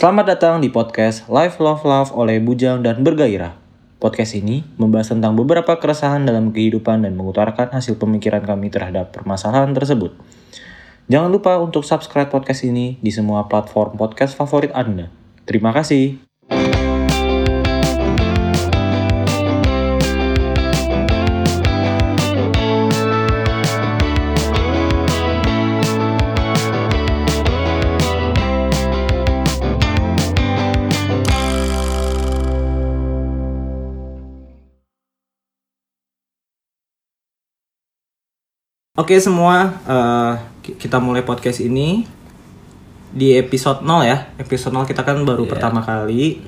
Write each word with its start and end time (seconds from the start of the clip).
Selamat 0.00 0.32
datang 0.32 0.64
di 0.64 0.72
podcast 0.72 1.28
Life 1.28 1.60
Love 1.60 1.84
Love 1.84 2.16
oleh 2.16 2.40
Bujang 2.40 2.80
dan 2.80 3.04
Bergairah. 3.04 3.52
Podcast 4.00 4.32
ini 4.32 4.64
membahas 4.80 5.12
tentang 5.12 5.36
beberapa 5.36 5.76
keresahan 5.76 6.24
dalam 6.24 6.56
kehidupan 6.56 7.04
dan 7.04 7.12
mengutarakan 7.12 7.68
hasil 7.68 8.00
pemikiran 8.00 8.40
kami 8.40 8.72
terhadap 8.72 9.12
permasalahan 9.12 9.76
tersebut. 9.76 10.16
Jangan 11.12 11.28
lupa 11.28 11.60
untuk 11.60 11.84
subscribe 11.84 12.32
podcast 12.32 12.64
ini 12.64 12.96
di 13.04 13.12
semua 13.12 13.44
platform 13.44 14.00
podcast 14.00 14.40
favorit 14.40 14.72
Anda. 14.72 15.12
Terima 15.44 15.68
kasih. 15.76 16.29
Oke 38.90 39.14
semua, 39.22 39.70
eh, 39.86 40.32
ki- 40.66 40.74
kita 40.76 40.98
mulai 40.98 41.22
podcast 41.22 41.62
ini 41.62 42.02
di 43.14 43.38
episode 43.38 43.86
0 43.86 44.02
ya. 44.02 44.34
Episode 44.34 44.74
0 44.74 44.82
kita 44.82 45.06
kan 45.06 45.22
baru 45.22 45.46
pertama 45.46 45.78
kali. 45.78 46.42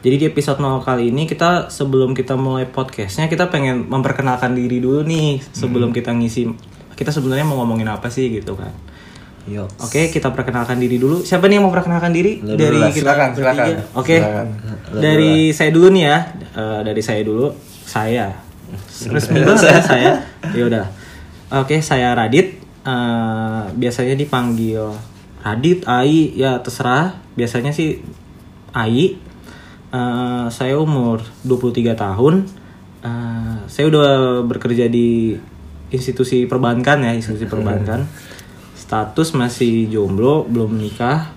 Jadi 0.00 0.16
di 0.16 0.24
episode 0.24 0.64
0 0.64 0.80
kali 0.80 1.12
ini 1.12 1.28
kita 1.28 1.68
sebelum 1.68 2.16
kita 2.16 2.40
mulai 2.40 2.64
podcastnya 2.64 3.28
kita 3.28 3.52
pengen 3.52 3.84
memperkenalkan 3.84 4.56
diri 4.56 4.80
dulu 4.80 5.04
nih 5.04 5.44
sebelum 5.44 5.92
kita 5.92 6.16
ngisi. 6.16 6.48
Kita 6.96 7.12
sebenarnya 7.12 7.44
mau 7.44 7.60
ngomongin 7.60 7.92
apa 7.92 8.08
sih 8.08 8.32
gitu 8.32 8.56
kan? 8.56 8.72
Yuk. 9.44 9.68
Oke 9.76 10.08
kita 10.08 10.32
perkenalkan 10.32 10.80
diri 10.80 10.96
dulu. 10.96 11.20
Siapa 11.20 11.44
nih 11.44 11.60
yang 11.60 11.68
mau 11.68 11.72
perkenalkan 11.72 12.16
diri 12.16 12.40
Lu 12.40 12.56
dari 12.56 12.64
dulu 12.72 12.80
lah, 12.80 12.88
kita 12.88 13.12
silakan, 13.12 13.28
silakan. 13.36 13.66
Oke. 13.92 14.16
Silakan. 14.16 14.46
Dari 15.04 15.32
saya 15.52 15.68
dulu 15.68 15.92
nih 15.92 16.04
ya. 16.08 16.16
Eh, 16.48 16.80
dari 16.80 17.02
saya 17.04 17.20
dulu. 17.20 17.52
Saya. 17.84 18.32
Resmi 19.04 19.44
banget 19.44 19.68
ya 19.68 19.80
saya. 19.84 20.12
Ya 20.56 20.64
udah. 20.64 21.03
Oke, 21.52 21.84
saya 21.84 22.16
Radit. 22.16 22.56
Eh, 22.84 23.64
biasanya 23.76 24.16
dipanggil 24.16 24.80
Radit, 25.44 25.84
Ai, 25.84 26.32
ya 26.32 26.56
terserah. 26.64 27.20
Biasanya 27.36 27.72
sih 27.76 28.00
Ai. 28.72 29.20
Eh, 29.92 30.46
saya 30.48 30.80
umur 30.80 31.20
23 31.44 31.92
tahun. 31.92 32.48
Eh, 33.04 33.56
saya 33.68 33.84
udah 33.92 34.40
bekerja 34.48 34.88
di 34.88 35.36
institusi 35.92 36.48
perbankan 36.48 37.04
ya, 37.04 37.12
institusi 37.12 37.44
perbankan. 37.44 38.08
Status 38.72 39.36
masih 39.36 39.92
jomblo, 39.92 40.48
belum 40.48 40.80
nikah. 40.80 41.28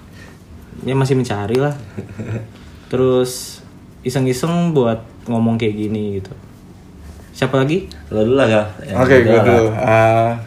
Ya 0.87 0.95
masih 0.95 1.19
mencari 1.19 1.59
lah. 1.59 1.75
Terus 2.91 3.59
iseng-iseng 4.07 4.71
buat 4.71 5.03
ngomong 5.27 5.59
kayak 5.59 5.75
gini 5.75 6.23
gitu. 6.23 6.31
Siapa 7.37 7.61
lagi? 7.61 7.85
Lo 8.09 8.25
dulu 8.25 8.33
lah, 8.33 8.49
Gaf. 8.49 8.67
Yang 8.81 8.97
Oke, 8.97 9.15
gue 9.21 9.39
dulu. 9.39 9.65
Ah, 9.71 10.41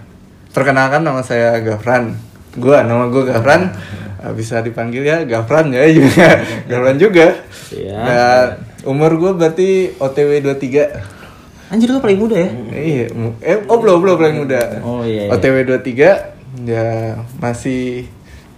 perkenalkan 0.51 1.07
nama 1.07 1.23
saya 1.23 1.63
Gafran. 1.63 2.19
Gua 2.59 2.83
nama 2.83 3.07
gue 3.07 3.23
Gafran. 3.23 3.71
Ah, 4.19 4.35
bisa 4.35 4.59
dipanggil 4.59 5.07
ya 5.07 5.23
Gafran 5.23 5.71
ya 5.71 5.87
juga. 5.95 6.43
Gafran 6.67 6.99
juga. 6.99 7.27
Iya. 7.71 7.95
Dan 7.95 8.47
umur 8.83 9.15
gue 9.17 9.31
berarti 9.33 9.69
OTW 9.95 10.43
23. 10.43 11.71
Anjir 11.71 11.87
lu 11.87 12.03
paling 12.03 12.19
muda 12.19 12.35
ya? 12.35 12.51
Iya, 12.75 13.07
eh 13.39 13.63
oh 13.71 13.79
belum 13.79 14.03
belum 14.03 14.19
paling 14.19 14.37
muda. 14.43 14.83
Oh, 14.83 15.07
iya, 15.07 15.31
iya. 15.31 15.31
OTW 15.31 15.63
23 15.79 16.67
ya 16.67 17.15
masih 17.39 18.11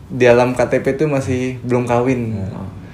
di 0.08 0.24
dalam 0.24 0.56
KTP 0.56 0.96
tuh 0.96 1.12
masih 1.12 1.60
belum 1.60 1.84
kawin. 1.84 2.40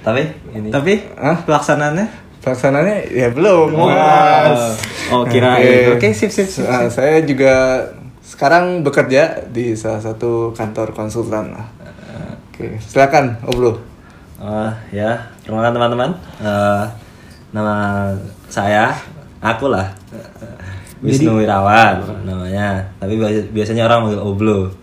Tapi 0.03 0.27
ini 0.51 0.67
Tapi 0.67 1.15
Hah? 1.15 1.39
pelaksanaannya? 1.47 2.27
Pelaksananya 2.49 3.05
ya 3.13 3.29
belum. 3.29 3.77
Oh, 3.77 3.85
Mas. 3.85 4.81
oh 5.13 5.21
kirain. 5.29 5.93
Oke, 5.93 6.09
sip, 6.17 6.33
sip, 6.33 6.49
sip. 6.49 6.65
Nah, 6.65 6.89
saya 6.89 7.21
juga 7.21 7.85
sekarang 8.25 8.81
bekerja 8.81 9.45
di 9.53 9.77
salah 9.77 10.01
satu 10.01 10.49
kantor 10.57 10.97
konsultan 10.97 11.53
lah. 11.53 11.69
Oke, 12.49 12.81
silakan 12.81 13.37
Oblo. 13.45 13.77
Oh, 14.41 14.71
ya, 14.89 15.29
perkenalkan 15.45 15.77
teman-teman. 15.77 16.09
Eh, 16.41 16.83
nama 17.53 18.09
saya, 18.49 18.97
aku 19.37 19.69
lah. 19.69 19.93
Wisnu 20.99 21.37
Wirawan 21.37 22.01
namanya. 22.25 22.81
Tapi 22.97 23.13
biasa- 23.15 23.53
biasanya 23.53 23.85
orang 23.85 24.09
manggil 24.09 24.25
Oblo. 24.25 24.73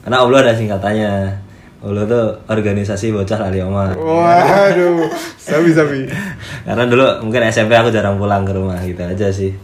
Karena 0.00 0.22
Oblo 0.22 0.38
ada 0.38 0.54
singkatannya. 0.54 1.42
Oblo 1.86 2.02
tuh 2.02 2.34
organisasi 2.44 3.08
bocah 3.08 3.38
lali 3.40 3.62
oma. 3.62 3.94
Waduh, 3.94 5.06
sabi 5.36 5.70
sabi. 5.70 6.02
Karena 6.66 6.82
dulu 6.84 7.06
mungkin 7.22 7.46
SMP 7.46 7.72
aku 7.72 7.88
jarang 7.88 8.16
pulang 8.16 8.42
ke 8.42 8.50
rumah 8.50 8.74
gitu 8.80 8.98
aja 8.98 9.30
sih. 9.30 9.54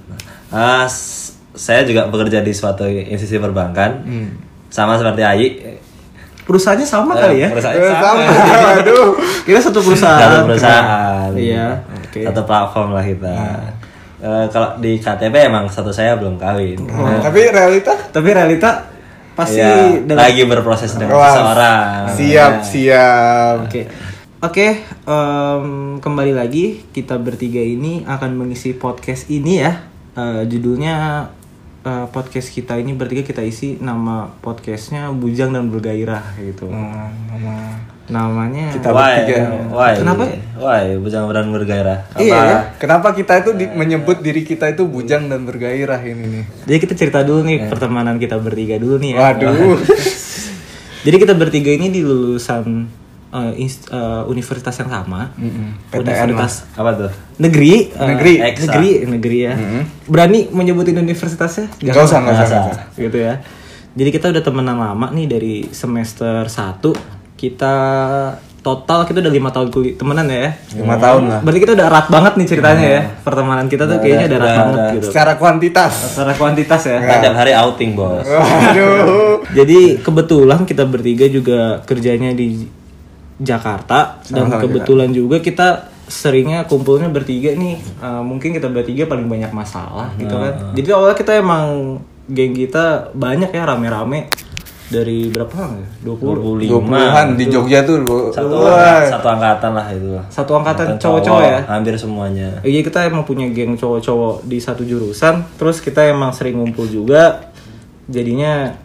S- 0.86 1.34
saya 1.52 1.82
juga 1.82 2.06
bekerja 2.06 2.38
di 2.40 2.50
suatu 2.50 2.86
institusi 2.86 3.36
perbankan. 3.36 4.06
Sama 4.68 4.94
seperti 4.94 5.20
Ayi. 5.20 5.48
Perusahaannya 6.42 6.82
sama 6.82 7.12
kali 7.12 7.38
ya? 7.38 7.46
Eh, 7.46 7.52
perusahaan 7.52 7.76
Eh, 7.76 7.86
sama. 7.88 8.22
sama. 8.26 8.68
Aduh. 8.78 9.10
Kira 9.42 9.58
satu 9.58 9.78
perusahaan. 9.78 10.18
Satu 10.18 10.38
perusahaan. 10.44 11.30
Iya, 11.32 11.66
oke. 12.00 12.20
Satu 12.20 12.40
platform 12.42 12.88
lah 12.92 13.04
kita. 13.04 13.34
Eh, 14.18 14.46
kalau 14.48 14.78
di 14.78 14.96
KTP 14.96 15.34
emang 15.42 15.66
satu 15.66 15.90
saya 15.90 16.14
belum 16.14 16.34
kawin. 16.36 16.78
Tapi 17.18 17.40
realita 17.48 17.94
Tapi 18.10 18.28
realita 18.30 18.90
pasti 19.32 19.58
Iya, 19.58 20.02
dalam- 20.04 20.20
lagi 20.20 20.42
berproses 20.44 20.92
dengan 20.94 21.16
Wah, 21.16 21.28
seseorang. 21.28 22.00
Siap, 22.12 22.52
siap. 22.62 23.56
Oke. 23.66 23.82
Oke, 24.42 24.68
em, 25.06 25.66
kembali 25.98 26.34
lagi 26.34 26.82
kita 26.90 27.14
bertiga 27.14 27.62
ini 27.62 28.02
akan 28.02 28.34
mengisi 28.34 28.74
podcast 28.74 29.28
ini 29.28 29.62
ya. 29.62 29.86
Eh, 30.12 30.42
judulnya 30.44 31.26
eh, 31.82 32.06
podcast 32.08 32.48
kita 32.48 32.76
ini 32.76 32.92
bertiga 32.92 33.22
kita 33.22 33.40
isi 33.40 33.78
nama 33.78 34.30
podcastnya 34.38 35.10
Bujang 35.10 35.50
dan 35.50 35.66
Bergairah 35.66 36.38
gitu. 36.38 36.66
Nah, 36.66 37.10
nama 37.26 37.54
Namanya 38.12 38.68
Kita 38.70 38.92
Why? 38.92 39.24
bertiga. 39.24 39.40
Why? 39.66 39.92
Kenapa? 39.96 40.22
Why? 40.54 40.84
Bujang 40.96 41.24
dan 41.26 41.48
bergairah. 41.48 41.98
Apa? 42.06 42.20
Iya, 42.20 42.38
ya. 42.38 42.58
Kenapa 42.76 43.10
kita 43.10 43.40
itu 43.40 43.50
di- 43.54 43.72
menyebut 43.72 44.20
diri 44.20 44.44
kita 44.44 44.68
itu 44.68 44.84
bujang 44.84 45.26
dan 45.26 45.42
bergairah 45.42 45.98
ini 45.98 46.24
nih? 46.30 46.44
Jadi 46.64 46.78
kita 46.78 46.94
cerita 46.94 47.18
dulu 47.22 47.40
nih 47.42 47.66
pertemanan 47.66 48.16
kita 48.16 48.36
bertiga 48.36 48.76
dulu 48.76 49.00
nih 49.00 49.16
ya. 49.16 49.32
Waduh. 49.32 49.80
Jadi 51.04 51.16
kita 51.18 51.34
bertiga 51.34 51.72
ini 51.72 51.88
di 51.88 52.00
lulusan 52.00 52.86
eh, 53.32 53.52
inst- 53.58 53.88
eh, 53.88 54.22
universitas 54.24 54.76
yang 54.76 54.92
sama. 54.92 55.32
PTN 55.88 55.98
Universitas 56.30 56.68
Apa 56.76 56.90
tuh? 56.94 57.10
negeri, 57.38 57.90
eh, 57.90 58.06
Negeri. 58.06 58.34
Eksa. 58.44 58.62
negeri, 58.68 58.90
negeri 59.08 59.38
ya. 59.40 59.54
Berani 60.04 60.46
menyebutin 60.46 60.94
universitasnya? 60.94 61.72
Gak 61.80 61.96
usah, 61.98 62.20
gak 62.20 62.34
usah, 62.34 62.46
gak 62.46 62.62
usah. 62.70 62.86
Gitu 62.94 63.18
ya. 63.18 63.40
Jadi 63.92 64.08
kita 64.08 64.30
udah 64.30 64.40
temenan 64.40 64.78
lama 64.78 65.08
nih 65.10 65.26
dari 65.26 65.54
semester 65.68 66.44
1 66.44 67.21
Kita 67.42 67.74
total 68.62 69.02
kita 69.02 69.18
udah 69.18 69.32
lima 69.34 69.50
tahun 69.50 69.74
kuliah 69.74 69.98
temenan 69.98 70.30
ya. 70.30 70.54
Lima 70.78 70.94
tahun 70.94 71.22
lah. 71.26 71.40
Berarti 71.42 71.60
kita 71.66 71.72
udah 71.74 71.86
erat 71.90 72.06
banget 72.06 72.32
nih 72.38 72.46
ceritanya 72.46 72.86
ya. 72.86 73.02
Pertemanan 73.26 73.66
kita 73.66 73.90
tuh 73.90 73.98
kayaknya 73.98 74.26
udah 74.30 74.38
erat 74.38 74.46
udah- 74.46 74.58
banget 74.62 74.78
udah. 74.78 74.92
gitu. 74.94 75.06
Secara 75.10 75.32
kuantitas. 75.34 75.92
Secara 76.14 76.32
kuantitas 76.38 76.80
ya. 76.86 76.96
Kita 77.02 77.16
tiap 77.18 77.36
hari 77.42 77.52
outing, 77.58 77.90
Bos. 77.98 78.22
Waduh. 78.22 79.42
Jadi 79.50 79.98
kebetulan 79.98 80.62
kita 80.62 80.86
bertiga 80.86 81.26
juga 81.26 81.82
kerjanya 81.82 82.30
di 82.30 82.62
Jakarta 83.42 84.22
dan 84.30 84.46
Sama-sama 84.46 84.62
kebetulan 84.62 85.10
juga 85.10 85.42
kita 85.42 85.90
seringnya 86.06 86.62
kumpulnya 86.70 87.10
bertiga 87.10 87.58
nih. 87.58 87.82
Eh, 87.82 88.22
mungkin 88.22 88.54
kita 88.54 88.70
bertiga 88.70 89.10
paling 89.10 89.26
banyak 89.26 89.50
masalah 89.50 90.14
gitu 90.14 90.38
kan. 90.38 90.70
Jadi 90.78 90.88
awalnya 90.94 91.18
kita 91.18 91.34
emang 91.34 91.98
geng 92.30 92.54
kita 92.54 93.10
banyak 93.18 93.50
ya 93.50 93.66
rame-rame 93.66 94.30
dari 94.92 95.32
berapa 95.32 95.48
orang 95.56 95.80
ya? 95.80 95.88
20. 96.12 96.68
20-an 96.68 97.26
di 97.40 97.44
Jogja 97.48 97.80
tuh. 97.88 98.04
Satu, 98.28 98.60
Wah. 98.60 99.08
satu 99.08 99.26
angkatan 99.32 99.72
lah 99.72 99.86
itu. 99.88 100.12
Satu 100.28 100.52
angkatan 100.60 100.84
Angkatan 100.92 101.00
cowok-cowok 101.00 101.42
ya. 101.42 101.58
Hampir 101.64 101.94
semuanya. 101.96 102.48
Iya 102.60 102.80
kita 102.84 103.08
emang 103.08 103.24
punya 103.24 103.48
geng 103.48 103.80
cowok-cowok 103.80 104.44
di 104.44 104.60
satu 104.60 104.84
jurusan, 104.84 105.48
terus 105.56 105.80
kita 105.80 106.04
emang 106.04 106.36
sering 106.36 106.60
ngumpul 106.60 106.84
juga. 106.84 107.48
Jadinya 108.06 108.76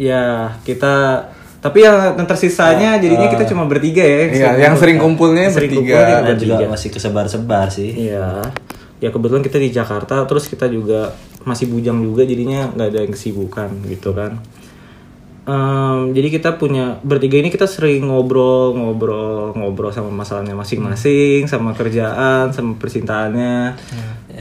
ya 0.00 0.56
kita 0.64 1.28
tapi 1.60 1.84
yang 1.84 2.16
yang 2.16 2.24
tersisanya 2.24 2.96
jadinya 2.96 3.28
kita 3.28 3.44
cuma 3.44 3.68
bertiga 3.68 4.00
ya. 4.00 4.32
Iya, 4.32 4.50
yang 4.64 4.74
sering 4.80 4.96
kumpulnya 4.96 5.52
sering 5.52 5.76
bertiga. 5.76 5.92
kumpulnya 6.00 6.16
Dan 6.24 6.36
juga 6.40 6.54
bertiga. 6.56 6.72
masih 6.72 6.88
kesebar-sebar 6.88 7.66
sih. 7.68 7.90
Iya. 8.08 8.48
Ya 9.00 9.08
kebetulan 9.12 9.44
kita 9.44 9.60
di 9.60 9.68
Jakarta, 9.68 10.24
terus 10.24 10.48
kita 10.48 10.68
juga 10.68 11.12
masih 11.44 11.72
bujang 11.72 12.04
juga, 12.04 12.24
jadinya 12.24 12.68
nggak 12.72 12.88
ada 12.92 12.98
yang 13.04 13.12
kesibukan 13.12 13.68
gitu 13.88 14.12
kan. 14.12 14.40
Em, 15.40 16.12
jadi 16.12 16.28
kita 16.28 16.60
punya 16.60 17.00
bertiga 17.00 17.40
ini 17.40 17.48
kita 17.48 17.64
sering 17.64 18.06
ngobrol, 18.06 18.76
ngobrol, 18.76 19.56
ngobrol 19.56 19.90
sama 19.90 20.12
masalahnya 20.12 20.52
masing-masing, 20.52 21.48
sama 21.48 21.72
kerjaan, 21.72 22.52
sama 22.52 22.76
percintaannya. 22.76 23.74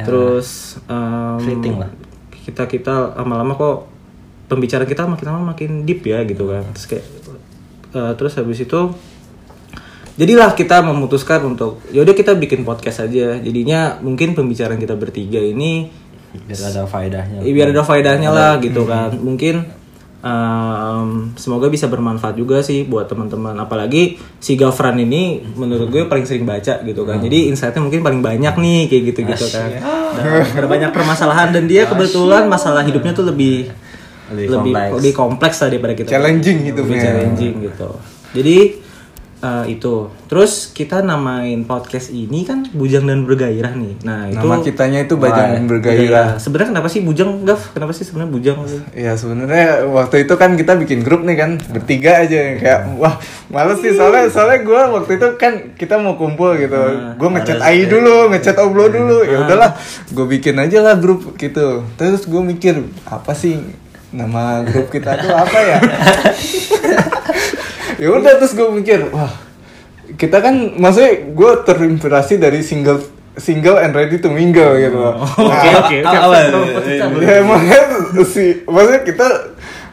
Terus 0.03 0.79
em, 0.91 1.39
Fleeting 1.39 1.75
lah. 1.79 1.91
Kita 2.29 2.67
kita 2.67 3.15
lama-lama 3.15 3.55
kok 3.55 3.77
pembicaraan 4.51 4.89
kita 4.89 5.07
makin 5.07 5.25
lama 5.31 5.55
makin 5.55 5.87
deep 5.87 6.03
ya 6.03 6.25
gitu 6.27 6.51
kan. 6.51 6.67
Terus 6.75 6.85
kayak 6.91 7.05
eh, 7.95 8.13
terus 8.19 8.33
habis 8.35 8.59
itu 8.59 8.81
jadilah 10.19 10.51
kita 10.51 10.83
memutuskan 10.83 11.39
untuk 11.47 11.79
yaudah 11.95 12.11
kita 12.11 12.35
bikin 12.35 12.67
podcast 12.67 13.07
aja 13.07 13.39
jadinya 13.39 14.03
mungkin 14.03 14.35
pembicaraan 14.35 14.75
kita 14.75 14.99
bertiga 14.99 15.39
ini 15.39 15.87
biar 16.35 16.59
ada 16.75 16.83
faedahnya 16.83 17.39
Ya, 17.39 17.51
biar 17.55 17.71
ada 17.71 17.87
faedahnya 17.87 18.27
lah 18.27 18.59
gitu 18.59 18.83
kan 18.83 19.15
mungkin 19.15 19.63
em, 20.19 21.07
semoga 21.35 21.67
bisa 21.67 21.87
bermanfaat 21.87 22.35
juga 22.35 22.59
sih 22.59 22.83
buat 22.83 23.07
teman-teman. 23.07 23.55
Apalagi 23.55 24.17
si 24.37 24.55
Gafran 24.55 24.97
ini 24.97 25.43
menurut 25.55 25.87
gue 25.87 26.03
paling 26.05 26.23
sering 26.23 26.43
baca 26.43 26.79
gitu 26.79 27.01
kan. 27.03 27.19
Jadi 27.19 27.47
insightnya 27.47 27.79
mungkin 27.79 28.01
paling 28.01 28.19
banyak 28.19 28.53
nih 28.55 28.79
kayak 28.87 29.03
gitu 29.09 29.19
gitu 29.25 29.45
kan. 29.49 29.69
Dan 30.15 30.25
ada 30.55 30.67
banyak 30.67 30.91
permasalahan. 30.91 31.51
Dan 31.51 31.67
dia 31.67 31.85
kebetulan 31.85 32.47
masalah 32.47 32.83
hidupnya 32.83 33.11
tuh 33.11 33.27
lebih 33.27 33.71
Lebih 34.29 34.45
lebih 34.45 34.53
kompleks. 34.53 34.93
lebih 34.93 35.13
kompleks 35.17 35.57
lah 35.57 35.67
daripada 35.73 35.93
kita. 35.97 36.09
Challenging 36.13 36.57
Lebih 36.61 36.69
hidupnya. 36.69 37.01
challenging 37.01 37.53
gitu. 37.65 37.89
Jadi 38.29 38.57
eh, 39.39 39.65
itu. 39.73 40.11
Terus 40.27 40.71
kita 40.71 41.01
namain 41.01 41.63
podcast 41.63 42.11
ini 42.11 42.43
kan 42.45 42.67
bujang 42.71 43.07
dan 43.07 43.23
bergairah 43.23 43.73
nih. 43.75 43.93
Nah 44.03 44.29
itu 44.29 44.39
Nama 44.39 44.55
kitanya 44.61 44.99
itu 45.03 45.15
Bajang 45.15 45.49
Wah, 45.55 45.67
Bergairah. 45.67 46.29
Sebenarnya 46.37 46.69
kenapa 46.75 46.87
sih 46.91 47.01
bujang, 47.01 47.43
Gaf? 47.47 47.73
Kenapa 47.73 47.91
sih 47.95 48.03
sebenarnya 48.05 48.31
bujang? 48.31 48.57
Ya 48.93 49.13
sebenarnya 49.15 49.87
waktu 49.89 50.27
itu 50.27 50.33
kan 50.35 50.55
kita 50.55 50.73
bikin 50.77 51.01
grup 51.01 51.23
nih 51.23 51.37
kan 51.39 51.51
bertiga 51.71 52.23
aja. 52.23 52.39
Kayak 52.59 52.81
wah 52.99 53.15
males 53.49 53.79
sih. 53.81 53.95
Soalnya 53.95 54.27
soalnya 54.31 54.59
gue 54.63 54.81
waktu 54.99 55.11
itu 55.17 55.27
kan 55.39 55.53
kita 55.75 55.95
mau 55.99 56.19
kumpul 56.19 56.55
gitu. 56.59 56.79
Gue 57.15 57.29
ngechat 57.33 57.59
Ai 57.63 57.87
dulu 57.87 58.29
ngechat 58.31 58.55
Oblo 58.59 58.87
dulu. 58.91 59.23
Ya 59.25 59.43
udahlah 59.47 59.75
gue 60.11 60.25
bikin 60.27 60.55
aja 60.59 60.83
lah 60.83 60.95
grup 60.99 61.35
gitu. 61.39 61.83
Terus 61.95 62.27
gue 62.27 62.41
mikir 62.43 62.85
apa 63.07 63.33
sih 63.33 63.59
nama 64.09 64.65
grup 64.65 64.89
kita 64.89 65.21
tuh 65.21 65.29
apa 65.29 65.59
ya 65.61 65.77
ya 67.99 68.09
udah 68.09 68.33
terus 68.35 68.53
gue 68.53 68.67
mikir 68.71 69.11
wah 69.11 69.29
kita 70.09 70.39
kan 70.39 70.55
maksudnya 70.73 71.29
gue 71.29 71.51
terinspirasi 71.63 72.33
dari 72.35 72.63
single 72.63 72.97
single 73.37 73.77
and 73.77 73.93
ready 73.93 74.17
to 74.17 74.27
mingle 74.27 74.75
gitu. 74.75 74.97
Loh. 74.97 75.15
Oke, 75.21 76.01
Nah, 76.01 76.27
oke, 76.27 76.43
oke. 76.75 77.21
ya 77.21 77.39
emangnya 77.39 77.81
si 78.25 78.65
maksudnya 78.65 79.01
kita 79.01 79.27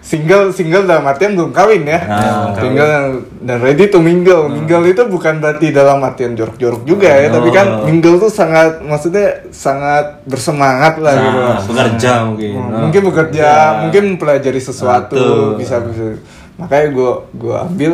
single 0.00 0.50
single 0.50 0.82
dalam 0.82 1.04
artian 1.04 1.34
belum 1.34 1.50
kawin 1.50 1.82
ya. 1.82 2.00
Ah, 2.00 2.50
single 2.54 2.86
dan- 2.86 3.22
dan 3.40 3.58
ready 3.60 3.86
to 3.86 3.98
mingle. 3.98 4.48
Mingle 4.48 4.88
itu 4.88 5.02
bukan 5.04 5.38
berarti 5.38 5.70
dalam 5.70 5.98
artian 6.00 6.34
jorok-jorok 6.34 6.82
juga 6.82 7.06
ya 7.06 7.28
tapi 7.28 7.50
kan 7.50 7.84
mingle 7.84 8.18
tuh 8.18 8.30
sangat 8.30 8.80
maksudnya 8.80 9.46
sangat 9.50 10.22
bersemangat 10.24 10.98
lah 10.98 11.14
gitu. 11.14 11.38
nah, 11.38 11.58
bekerja 11.60 12.10
mungkin. 12.24 12.50
Nah. 12.56 12.80
mungkin 12.82 13.02
bekerja 13.04 13.48
mungkin 13.80 14.02
mempelajari 14.12 14.58
sesuatu 14.58 15.14
Betul. 15.14 15.60
bisa 15.60 15.76
bisa 15.82 16.18
makanya 16.56 16.88
gue 16.90 17.10
gua 17.34 17.56
ambil 17.62 17.92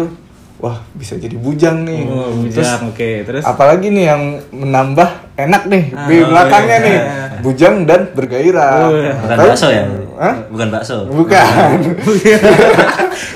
wah 0.56 0.78
bisa 0.92 1.14
jadi 1.14 1.34
bujang 1.34 1.82
nih 1.82 2.06
Oh, 2.06 2.30
Terus 2.44 2.62
bujang, 2.62 2.80
oke. 2.88 3.10
Terus 3.24 3.42
apalagi 3.42 3.86
nih 3.88 4.04
yang 4.06 4.22
menambah 4.48 5.08
enak 5.34 5.62
nih 5.66 5.84
Ah, 5.90 6.06
di 6.06 6.16
belakangnya 6.20 6.76
iya. 6.76 6.84
nih 6.84 6.96
bujang 7.40 7.74
dan 7.82 8.00
bergairah 8.08 8.70
Oh, 8.80 8.94
iya. 8.94 9.12
bukan 9.16 9.36
Tahu? 9.36 9.48
bakso 9.48 9.68
ya 9.68 9.84
Hah? 10.14 10.34
bukan 10.46 10.68
bakso 10.70 10.96
bukan 11.08 11.78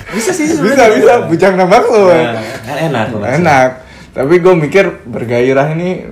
bisa 0.09 0.31
sih 0.31 0.47
bisa 0.49 0.85
bisa 0.89 1.15
bujang 1.27 1.55
dan 1.55 1.67
bakso 1.67 2.01
ya. 2.07 2.23
Nah, 2.33 2.43
kan 2.63 2.77
enak 2.81 3.07
bakso. 3.13 3.35
enak 3.35 3.69
tapi 4.13 4.35
gue 4.39 4.55
mikir 4.57 4.85
bergairah 5.03 5.67
ini 5.73 6.07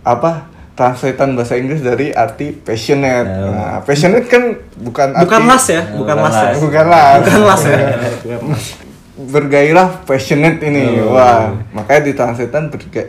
apa 0.00 0.52
translatean 0.74 1.32
bahasa 1.32 1.54
Inggris 1.54 1.80
dari 1.80 2.10
arti 2.10 2.50
passionate 2.50 3.26
Oh. 3.26 3.46
nah, 3.48 3.78
passionate 3.80 4.26
kan 4.26 4.42
bukan 4.76 5.08
bukan 5.16 5.40
arti- 5.40 5.48
las 5.48 5.64
ya, 5.68 5.82
bukan 5.88 5.96
Bukan 5.96 6.16
las 6.20 6.34
ya. 6.34 6.42
las. 6.44 6.56
bukan 6.58 6.84
las 6.84 7.18
Bukan 7.20 7.40
las 7.44 7.62
ya. 7.64 7.78
Bukan 8.20 8.38
bergairah 9.34 10.02
passionate 10.02 10.58
ini 10.60 10.98
Oh. 11.00 11.14
wah 11.14 11.54
makanya 11.70 12.00
ditranslatekan 12.04 12.66
berga 12.68 13.02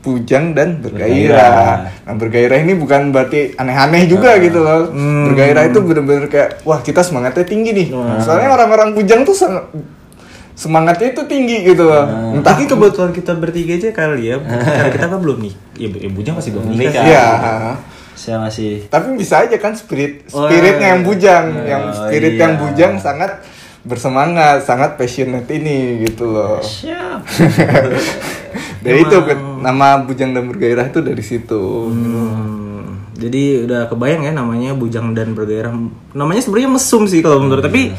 pujang 0.00 0.50
dan 0.50 0.82
bergairah. 0.82 1.30
Bergairah. 1.30 1.74
Nah 2.02 2.14
bergairah 2.16 2.58
ini 2.58 2.74
bukan 2.74 3.00
berarti 3.08 3.54
aneh-aneh 3.54 4.02
juga 4.04 4.34
gitu 4.36 4.58
loh. 4.58 4.90
Bergairah 5.30 5.62
itu 5.64 5.78
bener-bener 5.78 6.26
kayak 6.26 6.58
wah 6.62 6.82
kita 6.82 7.00
semangatnya 7.00 7.46
tinggi 7.46 7.70
nih. 7.70 7.88
Soalnya 8.18 8.50
orang-orang 8.50 8.92
pujang 8.92 9.22
tuh 9.22 9.30
sangat 9.32 9.70
semangatnya 10.52 11.10
itu 11.10 11.22
tinggi 11.24 11.64
gitu 11.64 11.82
loh. 11.82 12.04
Entah 12.32 12.52
Tapi 12.52 12.64
kebetulan 12.66 13.10
kita 13.10 13.32
bertiga 13.34 13.72
aja 13.74 13.90
kali 13.90 14.22
ya. 14.28 14.36
Karena 14.76 14.90
kita 14.90 15.06
kan 15.06 15.18
belum 15.18 15.38
nih. 15.40 15.54
Ya, 15.76 15.88
ya 15.88 16.08
bujang 16.08 16.34
masih 16.36 16.50
belum 16.52 16.64
nikah. 16.68 16.92
Nikah. 16.92 17.04
Iya. 17.04 17.26
saya 18.12 18.36
masih 18.38 18.86
Tapi 18.86 19.16
bisa 19.16 19.40
aja 19.40 19.56
kan 19.56 19.72
spirit 19.72 20.28
Oh, 20.30 20.44
spiritnya 20.44 20.92
yang 20.92 21.02
bujang, 21.02 21.44
Oh, 21.50 21.64
yang 21.64 21.82
spirit 21.90 22.36
iya. 22.36 22.44
yang 22.44 22.54
bujang 22.56 22.92
sangat 22.96 23.40
bersemangat, 23.82 24.62
sangat 24.62 24.94
passionate 24.94 25.48
ini 25.48 26.04
gitu 26.04 26.28
loh. 26.28 26.60
siap 26.60 27.24
Dari 28.84 28.98
itu 29.00 29.16
ke- 29.16 29.38
nama 29.58 29.98
bujang 29.98 30.30
dan 30.30 30.44
bergairah 30.44 30.86
itu 30.86 31.00
dari 31.00 31.22
situ. 31.22 31.62
Hmm, 31.88 33.00
jadi 33.14 33.64
udah 33.64 33.86
kebayang 33.86 34.22
ya 34.22 34.32
namanya 34.32 34.74
bujang 34.74 35.14
dan 35.14 35.32
bergairah. 35.32 35.70
Namanya 36.12 36.40
sebenarnya 36.42 36.70
mesum 36.72 37.06
sih 37.06 37.22
kalau 37.22 37.38
menurut 37.38 37.62
tapi 37.62 37.94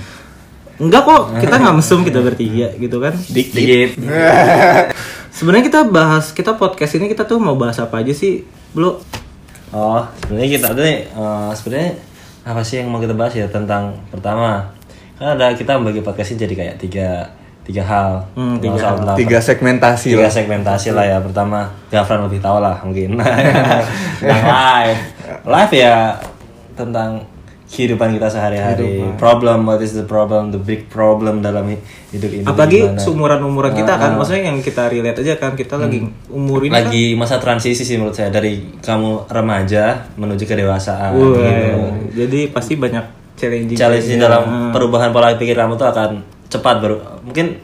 enggak 0.75 1.01
kok 1.03 1.21
kita 1.37 1.55
nggak 1.61 1.75
mesum 1.75 2.01
kita 2.01 2.19
bertiga 2.19 2.67
gitu 2.73 2.97
kan. 2.97 3.13
dikit. 3.27 3.89
Sebenarnya 5.29 5.65
kita 5.65 5.81
bahas 5.85 6.29
kita 6.29 6.53
podcast 6.53 6.93
ini 6.93 7.07
kita 7.07 7.23
tuh 7.23 7.37
mau 7.37 7.53
bahas 7.53 7.77
apa 7.77 7.99
aja 7.99 8.11
sih, 8.11 8.45
Bro? 8.71 9.01
Oh, 9.69 10.01
sebenarnya 10.21 10.49
kita 10.51 10.67
tuh 10.71 10.85
eh, 10.85 11.05
sebenarnya 11.51 11.91
apa 12.43 12.61
sih 12.61 12.77
yang 12.77 12.87
mau 12.87 12.97
kita 12.97 13.13
bahas 13.13 13.33
ya? 13.33 13.45
Tentang 13.47 13.97
pertama 14.07 14.69
kan 15.13 15.33
ada 15.33 15.53
kita 15.53 15.77
membagi 15.77 16.01
podcast 16.01 16.33
ini 16.33 16.39
jadi 16.41 16.53
kayak 16.55 16.75
tiga 16.79 17.09
tiga 17.63 17.81
hal. 17.81 18.11
Hmm, 18.33 18.59
tiga 18.59 18.75
soal 18.75 18.95
tentang- 18.99 19.17
Tiga 19.17 19.39
segmentasi 19.39 20.07
tiga 20.11 20.21
lah. 20.21 20.31
segmentasi 20.31 20.87
lah 20.91 21.05
ya. 21.07 21.17
Pertama 21.17 21.59
Gafran 21.87 22.21
lebih 22.23 22.37
tahu 22.37 22.57
lah 22.59 22.77
mungkin. 22.83 23.17
Tentang 24.19 24.45
live. 24.45 24.99
Live 25.43 25.73
ya 25.73 25.95
tentang 26.73 27.21
kehidupan 27.73 28.13
kita 28.13 28.29
sehari-hari 28.29 29.01
problem 29.15 29.65
what 29.65 29.81
is 29.81 29.91
the 29.91 30.05
problem 30.05 30.49
the 30.49 30.59
big 30.59 30.85
problem 30.87 31.41
dalam 31.41 31.65
hi- 31.65 31.81
hidup 32.09 32.29
ini 32.31 32.45
Apalagi 32.45 32.79
seumuran 32.95 33.41
umuran 33.41 33.73
kita 33.73 33.97
kan, 33.97 34.13
maksudnya 34.13 34.47
yang 34.47 34.59
kita 34.59 34.85
relate 34.85 35.17
aja 35.17 35.33
kan 35.35 35.53
kita 35.53 35.75
lagi 35.75 35.99
umur 36.27 36.61
ini 36.61 36.69
kan. 36.69 36.85
lagi 36.85 37.05
masa 37.13 37.35
transisi 37.35 37.81
sih 37.81 37.97
menurut 37.97 38.13
saya 38.13 38.29
dari 38.29 38.61
kamu 38.77 39.25
remaja 39.27 39.83
menuju 40.13 40.43
kedewasaan 40.43 41.11
Wah, 41.11 41.33
gitu. 41.33 41.81
jadi 42.15 42.39
pasti 42.47 42.73
banyak 42.75 43.05
challenging. 43.33 43.73
challenge 43.73 44.05
di 44.05 44.15
Iya. 44.15 44.23
dalam 44.23 44.43
perubahan 44.69 45.09
pola 45.09 45.33
pikir 45.33 45.53
kamu 45.53 45.73
tuh 45.73 45.89
akan 45.89 46.21
cepat 46.47 46.75
baru 46.77 46.95
mungkin 47.23 47.57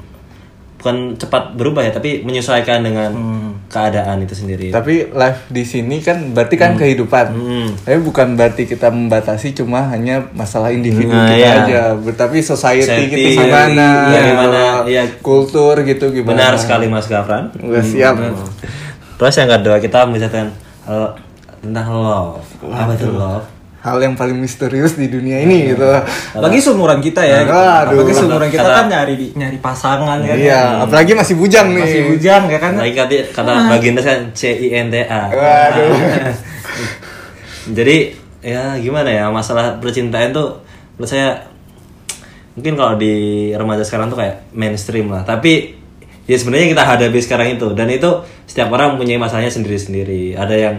bukan 0.76 0.96
cepat 1.14 1.54
berubah 1.54 1.84
ya 1.84 1.92
tapi 1.92 2.24
menyesuaikan 2.24 2.82
dengan 2.82 3.12
Hmm. 3.12 3.49
Keadaan 3.69 4.25
itu 4.25 4.33
sendiri 4.33 4.73
Tapi 4.73 5.14
live 5.14 5.40
di 5.54 5.61
sini 5.61 6.02
kan 6.02 6.33
berarti 6.33 6.57
kan 6.57 6.73
kehidupan. 6.73 7.26
Hmm. 7.31 7.69
Tapi 7.85 8.02
bukan 8.02 8.33
berarti 8.33 8.66
kita 8.66 8.90
membatasi 8.90 9.54
cuma 9.54 9.85
hanya 9.94 10.26
masalah 10.33 10.73
individu 10.73 11.14
Nah, 11.14 11.30
kita 11.30 11.38
iya. 11.38 11.54
aja. 11.64 11.81
Tapi 12.18 12.42
society, 12.42 12.90
Society, 12.90 13.38
gitu 13.38 13.45
gimana, 13.45 14.09
iya, 14.09 14.19
gimana, 14.26 14.61
iya. 14.90 15.04
kultur 15.21 15.78
gitu 15.85 16.09
gimana. 16.09 16.49
benar 16.49 16.54
sekali 16.57 16.90
mas 16.90 17.06
Gafran 17.06 17.54
Udah 17.61 17.85
siap. 17.85 18.18
terus 19.19 19.35
yang 19.38 19.52
kedua 19.52 19.78
kita 19.78 20.07
membicarakan 20.07 20.47
hal 20.88 21.14
tentang 21.59 21.88
love 21.92 22.40
apa 22.71 22.92
itu 22.95 23.11
love 23.11 23.58
Hal 23.90 24.00
yang 24.06 24.16
paling 24.16 24.38
misterius 24.38 24.94
di 24.94 25.10
dunia 25.10 25.42
ini 25.42 25.74
gitu. 25.74 25.86
Lagi 26.38 26.58
seumuran 26.62 27.02
kita 27.02 27.26
ya. 27.26 27.42
gitu. 27.44 27.54
Aduh. 27.54 28.06
Apalagi 28.06 28.14
seumuran 28.14 28.50
kita 28.54 28.69
kan 28.69 28.86
nyari 28.86 29.16
nyari 29.34 29.58
pasangan 29.58 30.18
kan. 30.22 30.38
Iya, 30.38 30.86
apalagi 30.86 31.12
masih 31.18 31.36
bujang 31.36 31.68
nih. 31.74 31.84
Masih 31.84 32.04
bujang 32.14 32.44
ya 32.48 32.60
kan. 32.62 32.74
lagi 32.78 32.94
kata, 32.94 33.16
kata 33.34 33.52
baginda 33.68 34.02
kan 34.06 34.19
C 34.38 34.54
I 34.54 34.68
N 34.86 34.88
T 34.94 34.96
A 35.04 35.24
Waduh. 35.34 35.92
jadi 37.78 37.98
ya 38.40 38.80
gimana 38.80 39.10
ya 39.12 39.26
masalah 39.28 39.78
percintaan 39.84 40.31
tuh 40.31 40.64
menurut 40.96 41.10
saya 41.12 41.48
mungkin 42.56 42.76
kalau 42.76 42.96
di 42.96 43.50
remaja 43.56 43.84
sekarang 43.84 44.12
tuh 44.12 44.19
kayak 44.19 44.52
mainstream 44.56 45.12
lah 45.12 45.24
tapi 45.28 45.76
ya 46.28 46.36
sebenarnya 46.40 46.72
kita 46.72 46.84
hadapi 46.84 47.19
sekarang 47.19 47.48
itu 47.60 47.68
dan 47.76 47.88
itu 47.92 48.10
setiap 48.48 48.72
orang 48.74 48.96
punya 48.96 49.19
masalahnya 49.19 49.52
sendiri-sendiri 49.52 50.36
ada 50.40 50.56
yang 50.56 50.76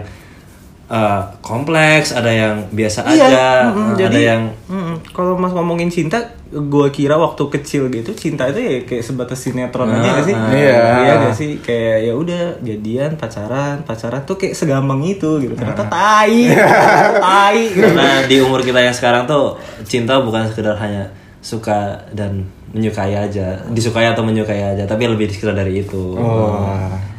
eh, 0.91 1.21
kompleks 1.39 2.11
ada 2.11 2.27
yang 2.27 2.67
biasa 2.69 3.07
Iya, 3.07 3.23
aja 3.25 3.45
mm-mm, 3.71 3.87
ada 3.95 3.97
jadi 3.97 4.19
yang 4.35 4.41
mm-mm, 4.67 4.95
kalau 5.15 5.39
mas 5.39 5.55
ngomongin 5.55 5.87
cinta, 5.87 6.19
gua 6.51 6.91
kira 6.91 7.15
waktu 7.15 7.47
kecil 7.47 7.87
gitu 7.87 8.11
cinta 8.11 8.51
itu 8.51 8.59
ya 8.59 8.75
kayak 8.83 9.03
sebatas 9.07 9.39
sinetron 9.39 9.87
aja 9.87 10.19
gak 10.19 10.25
sih? 10.27 10.35
Iya. 10.35 10.79
Iya 10.99 11.13
gak 11.23 11.35
sih? 11.35 11.51
Kayak 11.63 12.11
ya 12.11 12.13
udah 12.13 12.43
jadian 12.59 13.11
pacaran, 13.15 13.87
pacaran 13.87 14.21
tuh 14.27 14.35
kayak 14.35 14.51
segampang 14.51 14.99
itu 15.07 15.39
gitu. 15.39 15.55
Ternyata 15.55 15.87
tai, 15.87 16.51
tai. 17.23 17.71
Gitu. 17.71 17.87
karena 17.87 18.27
di 18.27 18.35
umur 18.43 18.59
kita 18.59 18.83
yang 18.83 18.91
sekarang 18.91 19.23
tuh 19.23 19.55
cinta 19.87 20.19
bukan 20.19 20.43
sekedar 20.51 20.75
hanya 20.75 21.07
suka 21.39 21.97
dan 22.11 22.45
menyukai 22.71 23.11
aja 23.11 23.59
disukai 23.67 24.07
atau 24.07 24.23
menyukai 24.23 24.61
aja 24.61 24.87
tapi 24.87 25.03
lebih 25.03 25.27
sekedar 25.27 25.57
dari 25.57 25.83
itu 25.83 26.15
Wah. 26.15 27.10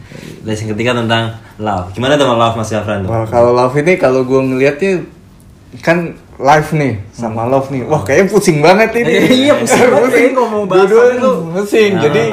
Dan 0.42 0.52
yang 0.58 0.70
ketiga 0.74 0.90
tentang 0.98 1.24
love 1.58 1.86
gimana 1.94 2.14
tentang 2.18 2.38
love 2.38 2.54
mas 2.58 2.70
Gafran 2.70 3.06
tuh 3.06 3.10
Wah, 3.10 3.24
kalau 3.30 3.50
love 3.54 3.74
ini 3.78 3.94
kalau 3.96 4.26
gue 4.26 4.40
ngelihatnya 4.40 4.92
kan 5.80 6.18
live 6.42 6.70
nih 6.74 6.92
sama 7.14 7.46
love 7.46 7.70
nih. 7.70 7.86
Wah, 7.86 8.02
kayaknya 8.02 8.26
pusing 8.28 8.58
banget 8.60 8.90
ini. 8.98 9.12
Iya, 9.46 9.52
pusing 9.62 9.88
banget 9.88 10.10
kayaknya 10.10 10.32
ngomong 10.36 10.62
Dua-duanya 10.68 11.14
itu. 11.16 11.32
Pusing. 11.54 11.92
Jadi 12.02 12.24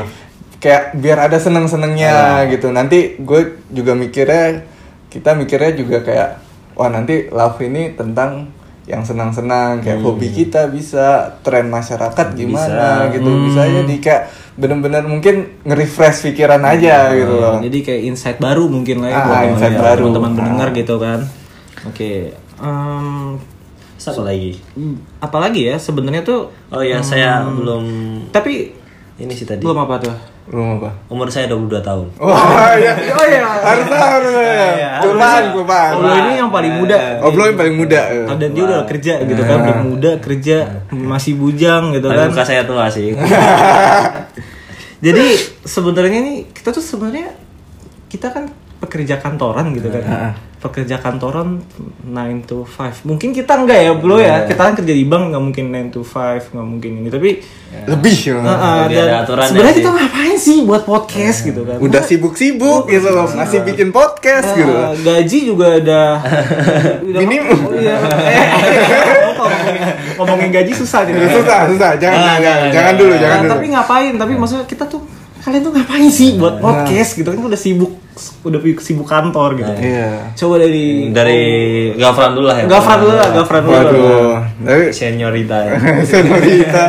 kayak 0.59 0.83
biar 0.99 1.17
ada 1.31 1.37
seneng-senengnya 1.39 2.43
gitu 2.51 2.67
nanti 2.75 3.15
gue 3.15 3.63
juga 3.71 3.95
mikirnya 3.95 4.67
kita 5.07 5.31
mikirnya 5.31 5.71
juga 5.71 6.03
kayak 6.03 6.29
wah 6.75 6.91
nanti 6.91 7.31
love 7.31 7.55
ini 7.63 7.95
tentang 7.95 8.51
yang 8.89 9.05
senang-senang 9.05 9.79
kayak 9.79 10.01
hobi 10.01 10.27
kita 10.27 10.65
bisa 10.67 11.05
tren 11.39 11.69
masyarakat 11.69 12.25
gimana 12.33 13.05
Bisa. 13.05 13.13
gitu 13.13 13.29
bisa 13.45 13.61
jadi 13.63 13.95
kayak 13.99 14.23
bener-bener 14.55 15.05
mungkin 15.05 15.61
nge-refresh 15.63 16.25
pikiran 16.25 16.59
aja 16.59 17.13
gitu 17.13 17.31
loh 17.31 17.61
Jadi 17.61 17.79
kayak 17.79 18.01
insight 18.03 18.37
baru 18.37 18.65
mungkin 18.65 18.99
lah 18.99 19.07
ya 19.07 19.15
Ah, 19.15 19.23
buat 19.23 19.41
insight 19.47 19.71
teman- 19.71 19.85
baru. 19.85 20.03
teman-teman 20.03 20.31
pendengar 20.35 20.67
Ah. 20.67 20.75
gitu 20.75 20.95
kan. 20.97 21.19
Oke. 21.85 22.11
em, 22.59 23.39
Satu 23.95 24.23
lagi. 24.23 24.59
apalagi 25.19 25.61
ya 25.65 25.75
sebenarnya 25.77 26.23
tuh 26.23 26.49
Oh 26.67 26.81
ya, 26.81 26.99
saya 26.99 27.43
belum 27.45 27.83
tapi 28.29 28.78
ini 29.19 29.31
sih 29.31 29.43
tadi. 29.43 29.59
belum 29.59 29.75
apa 29.79 29.95
tuh? 29.99 30.15
belum 30.47 30.81
apa 30.81 30.89
Umur 31.07 31.27
saya 31.27 31.45
22 31.45 31.77
tahun. 31.79 32.07
wah 32.17 32.73
ya 32.73 32.93
Oh 33.11 33.21
iya. 33.23 33.43
harus 33.45 34.33
Iya. 34.33 34.91
kelupaan 34.99 35.43
kelupaan 35.51 35.91
Oblo 35.93 36.13
ini 36.17 36.31
yang 36.35 36.49
paling 36.49 36.73
muda. 36.75 36.97
Oblo 37.21 37.43
yang 37.45 37.55
paling 37.55 37.75
muda 37.75 37.99
Oh, 38.25 38.33
dan 38.33 38.49
dia 38.49 38.63
udah 38.65 38.81
kerja 38.83 39.13
gitu 39.21 39.41
kan, 39.41 39.57
udah 39.61 39.77
muda 39.79 40.11
kerja, 40.17 40.57
masih 40.89 41.35
bujang 41.35 41.91
gitu 41.91 42.07
kan. 42.07 42.27
muka 42.27 42.43
saya 42.43 42.63
tua 42.63 42.87
sih. 42.87 43.13
Jadi 45.05 45.25
sebenarnya 45.63 46.19
nih 46.19 46.37
kita 46.49 46.69
tuh 46.69 46.81
sebenarnya 46.81 47.31
kita 48.07 48.27
kan 48.27 48.51
pekerja 48.79 49.19
kantoran 49.19 49.75
gitu 49.75 49.91
kan. 49.91 50.33
Pekerja 50.59 50.99
kantoran 50.99 51.63
9 52.03 52.43
to 52.43 52.67
5. 52.67 53.07
Mungkin 53.07 53.31
kita 53.31 53.55
enggak 53.55 53.79
ya, 53.79 53.91
Bro 53.95 54.19
ya. 54.19 54.43
Kita 54.43 54.59
kan 54.59 54.75
kerja 54.75 54.91
di 54.91 55.07
bank 55.07 55.31
nggak 55.31 55.43
mungkin 55.43 55.65
9 55.71 55.95
to 55.95 56.01
5, 56.03 56.51
nggak 56.51 56.67
mungkin 56.67 56.91
ini. 56.99 57.07
Tapi 57.07 57.29
lebih 57.69 58.15
ya. 58.17 58.33
uh, 58.33 58.49
uh, 58.49 58.81
dan 58.89 59.05
ada 59.05 59.17
aturannya 59.21 59.49
sebenarnya 59.53 59.75
kita 59.77 59.91
ngapain 59.93 60.37
sih 60.41 60.57
buat 60.65 60.89
podcast 60.89 61.45
gitu 61.45 61.61
kan? 61.61 61.77
udah 61.77 62.01
sibuk-sibuk 62.01 62.89
gitu 62.89 63.13
loh 63.13 63.29
masih 63.29 63.61
bikin 63.61 63.93
podcast 63.93 64.57
gitu 64.57 64.73
Uh, 64.73 64.97
gaji 65.05 65.37
juga 65.45 65.77
ada 65.77 66.17
udah 66.97 67.19
Minimum. 67.29 67.59
Oh, 67.69 67.77
iya. 67.77 67.93
Ngomongin, 69.37 69.83
ngomongin 70.17 70.49
gaji 70.49 70.71
susah 70.73 71.05
nih. 71.05 71.13
susah 71.29 71.69
susah 71.69 71.91
jangan 72.01 72.17
Ah, 72.19 72.25
jangan, 72.25 72.41
jangan, 72.41 72.69
jangan 72.73 72.93
dulu 72.97 73.13
Nah, 73.13 73.21
jangan 73.21 73.37
dulu 73.39 73.51
tapi 73.53 73.65
ngapain? 73.69 74.13
Tapi 74.17 74.33
maksudnya 74.33 74.65
kita 74.65 74.83
tuh 74.89 75.01
kalian 75.39 75.61
tuh 75.63 75.71
ngapain 75.71 76.09
sih 76.11 76.35
buat 76.35 76.59
podcast 76.59 77.15
gitu 77.15 77.31
kan 77.31 77.39
udah 77.39 77.59
sibuk 77.59 77.91
udah 78.43 78.59
sibuk 78.83 79.07
kantor 79.07 79.55
gitu. 79.55 79.71
iya 79.79 80.35
Coba 80.35 80.59
dari 80.59 81.07
Dari 81.15 81.43
Gafran 81.95 82.35
dulu 82.35 82.51
lah 82.51 82.57
ya. 82.59 82.65
Gafran 82.67 82.97
dulu 82.99 83.13
lah, 83.15 83.27
Gafran 83.31 83.61
dulu. 83.63 83.73
waduh 83.75 84.35
tapi 84.59 84.83
Seniorita 84.97 85.57
ya. 85.63 85.73
Seniorita. 86.11 86.83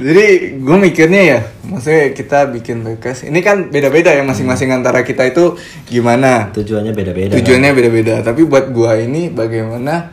Jadi 0.00 0.26
gue 0.56 0.76
mikirnya 0.80 1.20
ya, 1.20 1.38
maksudnya 1.68 2.16
kita 2.16 2.48
bikin 2.48 2.80
podcast. 2.80 3.28
Ini 3.28 3.40
kan 3.44 3.68
beda-beda 3.68 4.14
ya 4.14 4.24
masing-masing 4.24 4.72
antara 4.72 5.04
kita 5.04 5.28
itu 5.28 5.56
gimana. 5.84 6.48
Tujuannya 6.56 6.92
beda-beda. 6.96 7.36
Tujuannya 7.36 7.72
beda-beda. 7.76 8.14
Tapi 8.24 8.44
buat 8.48 8.72
gua 8.72 8.96
ini 8.96 9.28
bagaimana? 9.28 10.12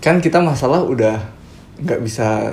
Kan 0.00 0.24
kita 0.24 0.40
masalah 0.40 0.84
udah 0.84 1.16
nggak 1.80 2.00
bisa 2.00 2.52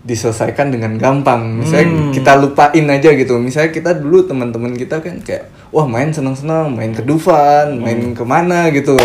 diselesaikan 0.00 0.72
dengan 0.72 0.96
gampang. 0.96 1.60
Misalnya 1.60 2.10
kita 2.10 2.32
lupain 2.36 2.86
aja 2.86 3.10
gitu. 3.12 3.36
Misalnya 3.36 3.68
kita 3.70 3.92
dulu 3.92 4.24
teman-teman 4.24 4.72
kita 4.72 4.98
kan 4.98 5.20
kayak 5.20 5.48
wah 5.68 5.84
main 5.84 6.08
seneng-seneng, 6.08 6.72
main 6.72 6.90
ke 6.90 7.02
Dufan, 7.02 7.76
main 7.76 8.12
ke 8.12 8.24
mana 8.24 8.68
gitu. 8.70 8.96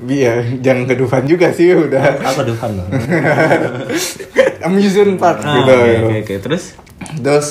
Iya, 0.00 0.42
jangan 0.60 0.84
ke 0.84 0.94
Dufan 0.94 1.24
juga 1.24 1.48
sih 1.48 1.70
udah 1.70 2.18
Apa 2.20 2.42
Dufan 2.42 2.76
loh? 2.76 2.84
amusement 4.62 5.16
park 5.16 5.38
Ah, 5.40 5.54
gitu. 5.56 5.72
oke, 5.72 5.92
oke, 6.02 6.16
oke. 6.20 6.34
Terus 6.40 6.64
Terus, 7.14 7.48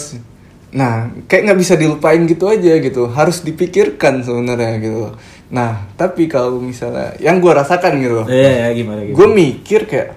nah 0.69 0.93
kayak 1.25 1.41
nggak 1.45 1.59
bisa 1.59 1.73
dilupain 1.73 2.19
gitu 2.25 2.45
aja 2.45 2.73
gitu, 2.77 3.05
harus 3.07 3.41
dipikirkan 3.41 4.21
sebenarnya 4.21 4.81
gitu. 4.81 5.13
Nah, 5.49 5.85
tapi 5.93 6.25
kalau 6.25 6.57
misalnya 6.57 7.13
yang 7.17 7.37
gue 7.37 7.53
rasakan 7.53 8.01
gitu, 8.01 8.25
Iya, 8.25 8.49
ya, 8.49 8.67
gimana 8.73 9.05
gitu. 9.05 9.13
gue 9.13 9.27
mikir 9.29 9.81
kayak 9.85 10.09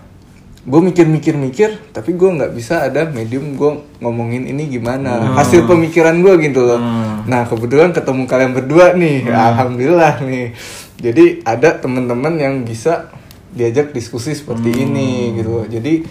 gue 0.66 0.80
mikir-mikir-mikir, 0.82 1.94
tapi 1.94 2.18
gue 2.18 2.26
nggak 2.26 2.50
bisa 2.50 2.90
ada 2.90 3.06
medium 3.06 3.54
gue 3.54 3.86
ngomongin 4.02 4.50
ini 4.50 4.66
gimana, 4.66 5.38
hasil 5.38 5.62
pemikiran 5.62 6.18
gue 6.18 6.34
gitu 6.42 6.66
loh. 6.66 6.82
Nah, 7.22 7.46
kebetulan 7.46 7.94
ketemu 7.94 8.26
kalian 8.26 8.50
berdua 8.50 8.98
nih, 8.98 9.30
alhamdulillah 9.30 10.26
nih. 10.26 10.58
Jadi 10.98 11.46
ada 11.46 11.78
teman-teman 11.78 12.34
yang 12.34 12.66
bisa 12.66 13.14
diajak 13.54 13.94
diskusi 13.94 14.34
seperti 14.34 14.84
ini 14.84 15.38
gitu. 15.38 15.62
loh. 15.62 15.66
Jadi 15.70 16.02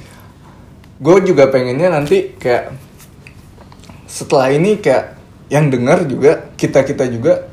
gue 0.95 1.17
juga 1.27 1.51
pengennya 1.51 1.91
nanti 1.91 2.39
kayak 2.39 2.71
setelah 4.07 4.47
ini 4.55 4.79
kayak 4.79 5.19
yang 5.51 5.67
dengar 5.67 6.07
juga 6.07 6.47
kita 6.55 6.87
kita 6.87 7.05
juga 7.11 7.51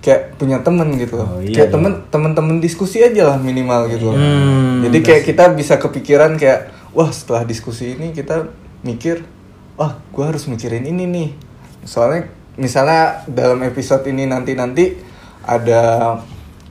kayak 0.00 0.40
punya 0.40 0.64
temen 0.64 0.96
gitu 0.96 1.20
loh. 1.20 1.28
Oh, 1.36 1.40
iya, 1.44 1.60
kayak 1.60 1.68
iya. 1.68 1.74
temen 1.76 1.92
temen-temen 2.08 2.56
diskusi 2.58 3.04
aja 3.04 3.34
lah 3.34 3.36
minimal 3.36 3.88
gitu 3.92 4.12
loh. 4.12 4.16
Hmm, 4.16 4.84
jadi 4.88 4.98
kayak 5.04 5.22
kita 5.28 5.44
bisa 5.52 5.76
kepikiran 5.76 6.40
kayak 6.40 6.72
wah 6.96 7.12
setelah 7.12 7.44
diskusi 7.44 7.94
ini 7.94 8.10
kita 8.16 8.48
mikir 8.80 9.22
wah 9.76 9.96
gue 10.12 10.24
harus 10.24 10.44
mikirin 10.48 10.84
ini 10.84 11.04
nih 11.06 11.30
soalnya 11.88 12.28
misalnya 12.60 13.24
dalam 13.24 13.60
episode 13.64 14.04
ini 14.08 14.28
nanti 14.28 14.52
nanti 14.52 14.92
ada 15.44 16.16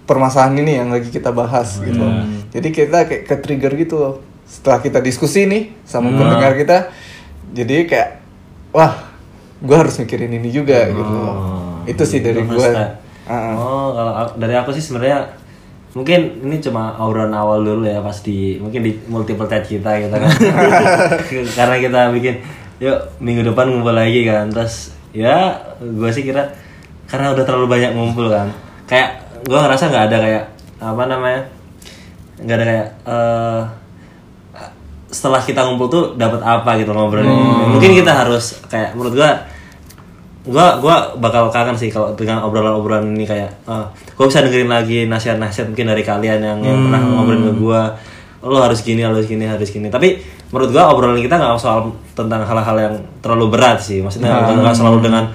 permasalahan 0.06 0.62
ini 0.62 0.72
yang 0.78 0.90
lagi 0.94 1.10
kita 1.10 1.34
bahas 1.34 1.82
gitu 1.82 1.98
loh. 1.98 2.26
jadi 2.54 2.68
kita 2.70 3.00
kayak 3.10 3.24
ke 3.26 3.36
trigger 3.42 3.74
gitu 3.78 3.96
loh 3.98 4.16
setelah 4.46 4.82
kita 4.82 5.02
diskusi 5.02 5.46
nih 5.46 5.74
sama 5.86 6.10
pendengar 6.14 6.58
kita 6.58 6.78
jadi 7.54 7.86
kayak 7.86 8.10
wah 8.74 8.94
gue 9.62 9.78
harus 9.78 9.98
mikirin 10.02 10.34
ini 10.34 10.50
juga 10.50 10.90
gitu 10.90 11.14
loh 11.14 11.38
itu 11.86 12.04
sih 12.06 12.22
dari 12.22 12.46
Itu 12.46 12.58
gue 12.58 12.70
step. 13.30 13.56
Oh, 13.62 13.94
kalau 13.94 14.12
dari 14.42 14.56
aku 14.58 14.74
sih 14.74 14.82
sebenarnya 14.82 15.30
mungkin 15.94 16.46
ini 16.46 16.62
cuma 16.62 16.94
obrolan 17.02 17.34
awal 17.34 17.66
dulu 17.66 17.86
ya 17.86 17.98
pas 18.02 18.14
di 18.22 18.62
mungkin 18.62 18.86
di 18.86 18.94
multiple 19.06 19.46
chat 19.46 19.66
kita 19.66 19.90
gitu 20.02 20.16
kan. 20.18 20.32
Karena 21.58 21.76
kita 21.78 22.00
bikin 22.14 22.42
yuk 22.82 22.98
minggu 23.22 23.46
depan 23.46 23.70
ngumpul 23.70 23.94
lagi 23.94 24.26
kan. 24.26 24.50
Terus 24.50 24.94
ya 25.14 25.54
gue 25.82 26.10
sih 26.10 26.26
kira 26.26 26.50
karena 27.10 27.34
udah 27.34 27.46
terlalu 27.46 27.70
banyak 27.70 27.94
ngumpul 27.94 28.30
kan. 28.30 28.50
Kayak 28.90 29.30
gue 29.46 29.58
ngerasa 29.58 29.90
nggak 29.90 30.06
ada 30.10 30.18
kayak 30.18 30.44
apa 30.82 31.04
namanya? 31.06 31.44
nggak 32.40 32.56
ada 32.56 32.66
kayak 32.66 32.88
eh 33.04 33.62
setelah 35.10 35.42
kita 35.42 35.66
ngumpul 35.66 35.90
tuh 35.90 36.04
dapat 36.16 36.40
apa 36.46 36.78
gitu 36.78 36.94
ngobrolnya. 36.94 37.34
Mungkin 37.74 37.98
kita 37.98 38.14
harus 38.14 38.62
kayak 38.70 38.94
menurut 38.94 39.18
gua 39.18 39.42
gua 40.50 40.78
gua 40.78 40.96
bakal 41.16 41.48
kangen 41.48 41.74
sih 41.74 41.88
kalau 41.88 42.12
dengan 42.12 42.42
obrolan-obrolan 42.42 43.06
ini 43.08 43.24
kayak 43.24 43.50
eh 43.64 43.86
gua 44.12 44.26
bisa 44.26 44.42
dengerin 44.42 44.68
lagi 44.68 45.06
nasihat-nasihat 45.06 45.68
mungkin 45.68 45.88
dari 45.88 46.02
kalian 46.02 46.40
yang, 46.40 46.60
yang 46.60 46.78
pernah 46.84 47.00
ngobrolin 47.00 47.44
ke 47.46 47.54
gua. 47.56 47.82
Lo 48.40 48.56
harus 48.58 48.80
gini 48.80 49.00
harus 49.00 49.24
gini 49.24 49.44
harus 49.44 49.68
gini. 49.68 49.88
Tapi 49.88 50.16
menurut 50.50 50.70
gua 50.70 50.90
obrolan 50.90 51.18
kita 51.18 51.36
nggak 51.36 51.56
soal 51.56 51.88
tentang 52.14 52.42
hal-hal 52.42 52.78
yang 52.78 52.94
terlalu 53.20 53.46
berat 53.50 53.78
sih. 53.78 54.00
Maksudnya 54.00 54.32
nggak 54.50 54.74
selalu 54.74 55.00
dengan 55.02 55.28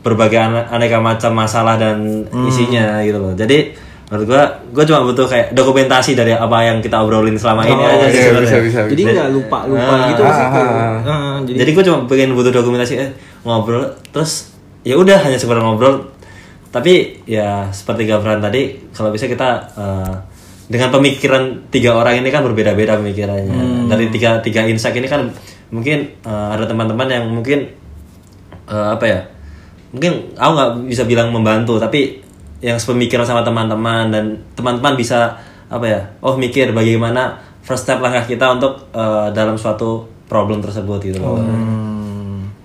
berbagai 0.00 0.38
ane- 0.40 0.66
aneka 0.68 0.98
macam 0.98 1.34
masalah 1.34 1.74
dan 1.74 2.22
isinya 2.46 3.02
gitu 3.02 3.18
loh. 3.18 3.34
Jadi 3.34 3.74
menurut 4.06 4.24
gua 4.24 4.42
gua 4.70 4.84
cuma 4.84 5.02
butuh 5.02 5.26
kayak 5.26 5.50
dokumentasi 5.50 6.14
dari 6.14 6.30
apa 6.30 6.62
yang 6.62 6.78
kita 6.78 6.94
obrolin 6.96 7.34
selama 7.34 7.66
ini 7.66 7.74
Oh, 7.74 7.82
aja 7.82 8.06
sih 8.06 8.14
iya, 8.14 8.30
sebenarnya. 8.30 8.46
bisa, 8.46 8.58
bisa, 8.62 8.80
Jadi 8.86 9.02
nggak 9.04 9.30
lupa 9.34 9.58
lupa 9.66 9.90
Ah, 9.90 10.06
gitu 10.06 10.22
sih. 10.22 10.30
ah, 10.38 10.48
kayak. 10.48 10.70
ah, 10.70 10.96
Ah, 11.04 11.36
jadi, 11.42 11.56
jadi 11.58 11.70
gue 11.72 11.84
cuma 11.84 11.98
pengen 12.06 12.30
butuh 12.32 12.52
dokumentasi 12.52 12.94
eh, 12.96 13.10
ngobrol 13.42 13.92
terus 14.14 14.56
ya 14.86 14.94
udah 14.94 15.18
hanya 15.26 15.36
sekedar 15.36 15.60
ngobrol. 15.60 16.14
Tapi 16.70 17.24
ya 17.24 17.72
seperti 17.72 18.04
Gafran 18.06 18.38
tadi 18.38 18.92
kalau 18.92 19.10
bisa 19.10 19.26
kita 19.26 19.48
eh, 19.74 20.14
dengan 20.66 20.90
pemikiran 20.94 21.70
tiga 21.72 21.94
orang 21.94 22.20
ini 22.20 22.28
kan 22.30 22.46
berbeda-beda 22.46 23.00
pemikirannya. 23.00 23.88
Dari 23.90 24.06
tiga 24.14 24.38
tiga 24.44 24.62
insight 24.68 24.94
ini 24.94 25.10
kan 25.10 25.26
mungkin 25.74 26.14
eh, 26.22 26.48
ada 26.54 26.64
teman-teman 26.68 27.08
yang 27.10 27.24
mungkin 27.26 27.66
eh, 28.70 28.88
apa 28.92 29.04
ya 29.06 29.20
mungkin 29.94 30.36
aku 30.36 30.50
nggak 30.52 30.70
bisa 30.92 31.02
bilang 31.06 31.30
membantu 31.32 31.78
tapi 31.78 32.20
yang 32.60 32.76
sepemikiran 32.76 33.24
sama 33.24 33.46
teman-teman 33.46 34.10
dan 34.10 34.24
teman-teman 34.58 34.98
bisa 34.98 35.38
apa 35.66 35.86
ya 35.86 36.00
oh 36.22 36.38
mikir 36.38 36.70
bagaimana 36.70 37.38
first 37.62 37.86
step 37.86 37.98
langkah 37.98 38.26
kita 38.26 38.46
untuk 38.58 38.90
eh, 38.94 39.28
dalam 39.32 39.58
suatu 39.58 40.06
problem 40.26 40.62
tersebut 40.62 40.98
gitu 41.02 41.18
loh 41.22 41.38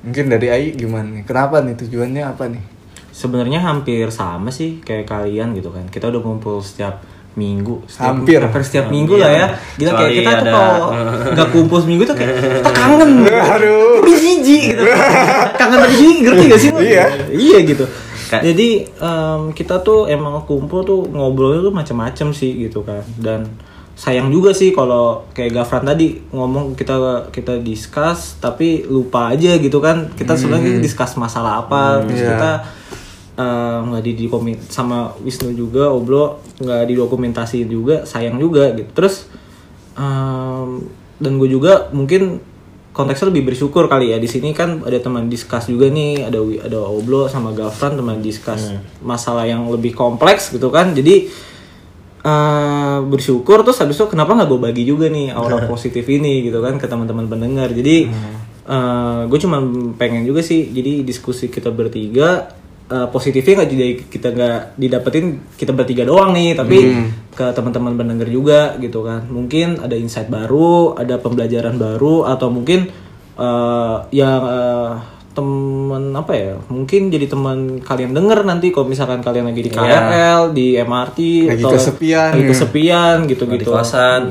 mungkin 0.01 0.25
dari 0.33 0.47
Ai 0.49 0.65
gimana 0.73 1.07
nih 1.13 1.23
kenapa 1.23 1.61
nih 1.61 1.77
tujuannya 1.77 2.23
apa 2.25 2.49
nih 2.49 2.63
sebenarnya 3.11 3.59
hampir 3.61 4.09
sama 4.09 4.49
sih 4.49 4.81
kayak 4.81 5.05
kalian 5.05 5.53
gitu 5.53 5.69
kan. 5.69 5.85
Kita 5.91 6.09
udah 6.09 6.21
ngumpul 6.23 6.63
setiap 6.63 7.03
minggu, 7.31 7.87
setiap, 7.87 8.11
Hampir. 8.11 8.39
hampir 8.43 8.61
setiap 8.65 8.91
minggu 8.91 9.15
lah 9.15 9.31
ya. 9.31 9.45
Gila 9.79 9.91
kayak 9.95 10.11
kita 10.19 10.31
tuh 10.41 10.45
kalau 10.51 10.87
nggak 11.31 11.47
kumpul 11.53 11.77
seminggu 11.79 12.03
tuh 12.03 12.15
kayak 12.17 12.33
kita 12.39 12.71
kangen. 12.73 13.11
Aduh. 13.55 14.01
Tapi 14.01 14.11
jijik 14.17 14.63
gitu. 14.75 14.83
kangen 15.59 15.77
tapi 15.85 15.95
jijik 15.95 16.17
ngerti 16.25 16.43
gak 16.49 16.59
sih? 16.59 16.71
Iya. 16.73 17.05
Iya 17.29 17.57
gitu. 17.67 17.85
Jadi 18.31 18.69
em, 18.87 19.41
kita 19.51 19.83
tuh 19.83 20.07
emang 20.07 20.47
kumpul 20.47 20.87
tuh 20.87 21.03
ngobrolnya 21.11 21.67
tuh 21.67 21.73
macam-macam 21.75 22.27
sih 22.31 22.51
gitu 22.67 22.83
kan. 22.83 23.03
Dan 23.19 23.47
sayang 24.01 24.33
juga 24.33 24.49
sih 24.49 24.73
kalau 24.73 25.29
kayak 25.37 25.61
Gafran 25.61 25.85
tadi 25.85 26.17
ngomong 26.33 26.73
kita 26.73 27.29
kita 27.29 27.61
discuss 27.61 28.41
tapi 28.41 28.81
lupa 28.89 29.29
aja 29.29 29.61
gitu 29.61 29.77
kan. 29.77 30.09
Kita 30.17 30.33
sebenarnya 30.33 30.81
discuss 30.81 31.13
masalah 31.21 31.61
apa 31.61 32.01
terus 32.09 32.25
iya. 32.25 32.29
kita 32.33 32.51
eh, 33.37 33.77
nggak 33.85 34.01
di 34.01 34.11
dokumen 34.25 34.57
sama 34.73 35.13
Wisnu 35.21 35.53
juga 35.53 35.93
Oblo 35.93 36.41
nggak 36.57 36.81
didokumentasi 36.89 37.69
juga 37.69 38.01
sayang 38.09 38.41
juga 38.41 38.73
gitu. 38.73 38.89
Terus 38.97 39.29
em, 39.93 40.81
dan 41.21 41.37
gue 41.37 41.49
juga 41.53 41.93
mungkin 41.93 42.41
konteksnya 42.97 43.29
lebih 43.29 43.53
bersyukur 43.53 43.85
kali 43.85 44.11
ya. 44.11 44.17
Di 44.17 44.25
sini 44.25 44.49
kan 44.57 44.81
ada 44.81 44.97
teman 44.97 45.29
discuss 45.29 45.69
juga 45.69 45.93
nih 45.93 46.25
ada 46.25 46.41
ada 46.41 46.89
Oblo 46.89 47.29
sama 47.29 47.53
Gafran 47.53 48.01
teman 48.01 48.17
discuss 48.17 48.73
masalah 49.05 49.45
yang 49.45 49.69
lebih 49.69 49.93
kompleks 49.93 50.49
gitu 50.49 50.73
kan. 50.73 50.97
Jadi 50.97 51.29
eh, 52.21 52.97
bersyukur 53.05 53.65
terus 53.65 53.81
habis 53.81 53.97
itu 53.97 54.05
kenapa 54.09 54.37
nggak 54.37 54.49
gue 54.49 54.61
bagi 54.61 54.83
juga 54.85 55.09
nih 55.09 55.33
aura 55.33 55.65
positif 55.71 56.05
ini 56.05 56.45
gitu 56.45 56.61
kan 56.61 56.77
ke 56.77 56.85
teman-teman 56.85 57.27
pendengar. 57.27 57.69
Jadi 57.73 58.09
gue 59.27 59.39
cuma 59.41 59.59
pengen 59.99 60.23
juga 60.23 60.39
sih 60.39 60.71
jadi 60.71 61.03
diskusi 61.03 61.51
kita 61.51 61.73
bertiga 61.75 62.55
eh, 62.87 63.07
positifnya 63.11 63.63
nggak 63.63 63.69
jadi 63.73 63.87
kita 64.07 64.27
nggak 64.31 64.59
didapetin 64.79 65.25
kita 65.59 65.71
bertiga 65.75 66.03
doang 66.07 66.31
nih 66.31 66.55
tapi 66.55 66.77
ke 67.31 67.45
teman-teman 67.51 67.97
pendengar 67.99 68.27
juga 68.31 68.75
gitu 68.79 69.03
kan. 69.03 69.27
Mungkin 69.27 69.81
ada 69.81 69.95
insight 69.97 70.29
baru 70.31 70.95
ada 70.95 71.19
pembelajaran 71.19 71.75
baru 71.75 72.29
atau 72.29 72.47
mungkin 72.47 72.87
eh 73.41 73.97
yang 74.13 74.41
eh, 74.45 75.20
temen 75.31 76.11
apa 76.11 76.31
ya 76.35 76.53
mungkin 76.67 77.07
jadi 77.07 77.25
teman 77.25 77.79
kalian 77.79 78.11
denger 78.11 78.43
nanti 78.43 78.67
kalau 78.69 78.87
misalkan 78.87 79.23
kalian 79.23 79.47
lagi 79.47 79.61
di 79.63 79.71
KRL 79.71 80.41
di 80.51 80.75
MRT 80.75 81.19
Lagi 81.47 81.63
atau 81.63 81.71
kesepian, 81.71 82.29
lagi 82.35 82.45
kesepian 82.51 83.15
gitu 83.25 83.43
di 83.47 83.55
gitu 83.59 83.71
kosan 83.71 84.21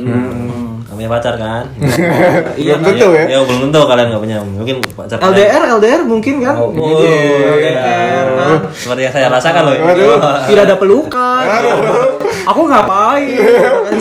Kamu 0.90 0.98
punya 0.98 1.06
pacar 1.06 1.34
kan? 1.38 1.64
Iya 2.60 2.74
Belum 2.82 2.98
tentu 2.98 3.08
ya. 3.14 3.24
ya 3.30 3.38
belum 3.46 3.58
tentu 3.70 3.80
kalian 3.86 4.06
nggak 4.10 4.22
punya 4.26 4.36
mungkin 4.42 4.76
pacar 4.92 5.16
kalian. 5.16 5.32
LDR 5.38 5.62
LDR 5.78 6.00
mungkin 6.02 6.34
kan? 6.42 6.54
Oh, 6.58 6.68
iya. 6.74 7.46
LDR 7.54 8.26
kan. 8.34 8.58
seperti 8.74 9.00
yang 9.06 9.14
saya 9.14 9.26
rasakan 9.30 9.62
loh. 9.70 9.74
Tidak 10.50 10.62
ada 10.66 10.76
pelukan. 10.76 11.44
Aku 12.44 12.60
ngapain? 12.66 13.38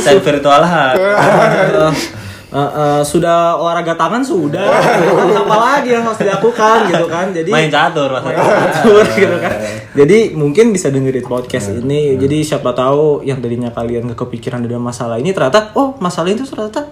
Saya 0.01 0.17
virtualan 0.17 0.97
Eh, 2.49 2.57
eh, 2.57 2.71
eh, 2.73 3.01
sudah 3.05 3.53
olahraga 3.55 3.93
tangan 3.93 4.25
sudah 4.25 4.65
apa 5.45 5.55
lagi 5.55 5.93
yang 5.93 6.01
harus 6.01 6.17
dilakukan 6.17 6.89
gitu 6.89 7.05
kan 7.05 7.29
jadi 7.29 7.45
main 7.53 7.69
catur 7.69 8.09
maksudnya 8.09 8.41
Betul, 8.41 9.05
gitu 9.21 9.37
kan. 9.37 9.53
Jadi 9.93 10.17
mungkin 10.33 10.65
bisa 10.73 10.89
dengerin 10.89 11.25
podcast 11.25 11.69
ini. 11.69 12.17
Jadi 12.17 12.41
siapa 12.41 12.73
tahu 12.73 13.21
yang 13.21 13.37
tadinya 13.37 13.69
kalian 13.69 14.09
gak 14.09 14.25
kepikiran 14.25 14.65
ada 14.65 14.81
masalah 14.81 15.21
ini 15.21 15.29
ternyata 15.29 15.77
oh 15.77 15.93
masalah 16.01 16.33
itu 16.33 16.41
ternyata 16.41 16.89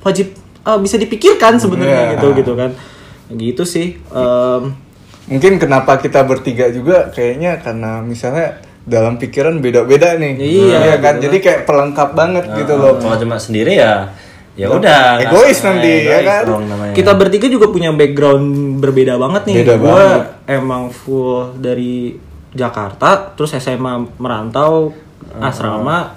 wajib 0.00 0.32
eh, 0.64 0.78
bisa 0.80 0.96
dipikirkan 0.96 1.60
sebenarnya 1.60 2.00
Iya. 2.00 2.12
gitu 2.16 2.26
gitu 2.32 2.52
kan. 2.56 2.70
Gitu 3.28 3.62
sih. 3.68 4.00
Em, 4.00 4.62
Mungkin 5.26 5.58
kenapa 5.58 5.98
kita 5.98 6.22
bertiga 6.22 6.70
juga 6.70 7.10
kayaknya 7.10 7.58
karena 7.60 7.98
misalnya 7.98 8.62
dalam 8.86 9.18
pikiran 9.18 9.58
beda-beda 9.58 10.14
nih. 10.16 10.38
Iya, 10.40 11.02
kan. 11.02 11.18
Jadi 11.18 11.36
kayak 11.42 11.60
pelengkap 11.66 12.14
banget 12.14 12.46
gitu 12.54 12.78
loh. 12.78 12.96
kalau 12.96 13.18
cuma 13.18 13.36
sendiri 13.36 13.76
ya 13.76 14.08
ya 14.56 14.66
udah 14.66 15.20
Egois 15.20 15.52
nggak- 15.52 15.66
nanti, 15.66 15.92
ya 16.00 16.16
egois 16.16 16.26
kan? 16.26 16.42
dong 16.46 16.64
namanya. 16.64 16.92
kita 16.92 17.12
bertiga 17.12 17.46
juga 17.46 17.66
punya 17.68 17.92
background 17.92 18.46
berbeda 18.78 19.14
banget 19.14 19.42
nih. 19.44 19.56
Beda 19.60 19.74
Gua 19.76 19.92
banget. 19.92 20.22
emang 20.50 20.82
full 20.88 21.36
dari 21.54 22.16
Jakarta, 22.50 23.08
terus 23.30 23.52
SMA 23.52 23.92
merantau 24.16 24.96
asrama, 25.36 26.16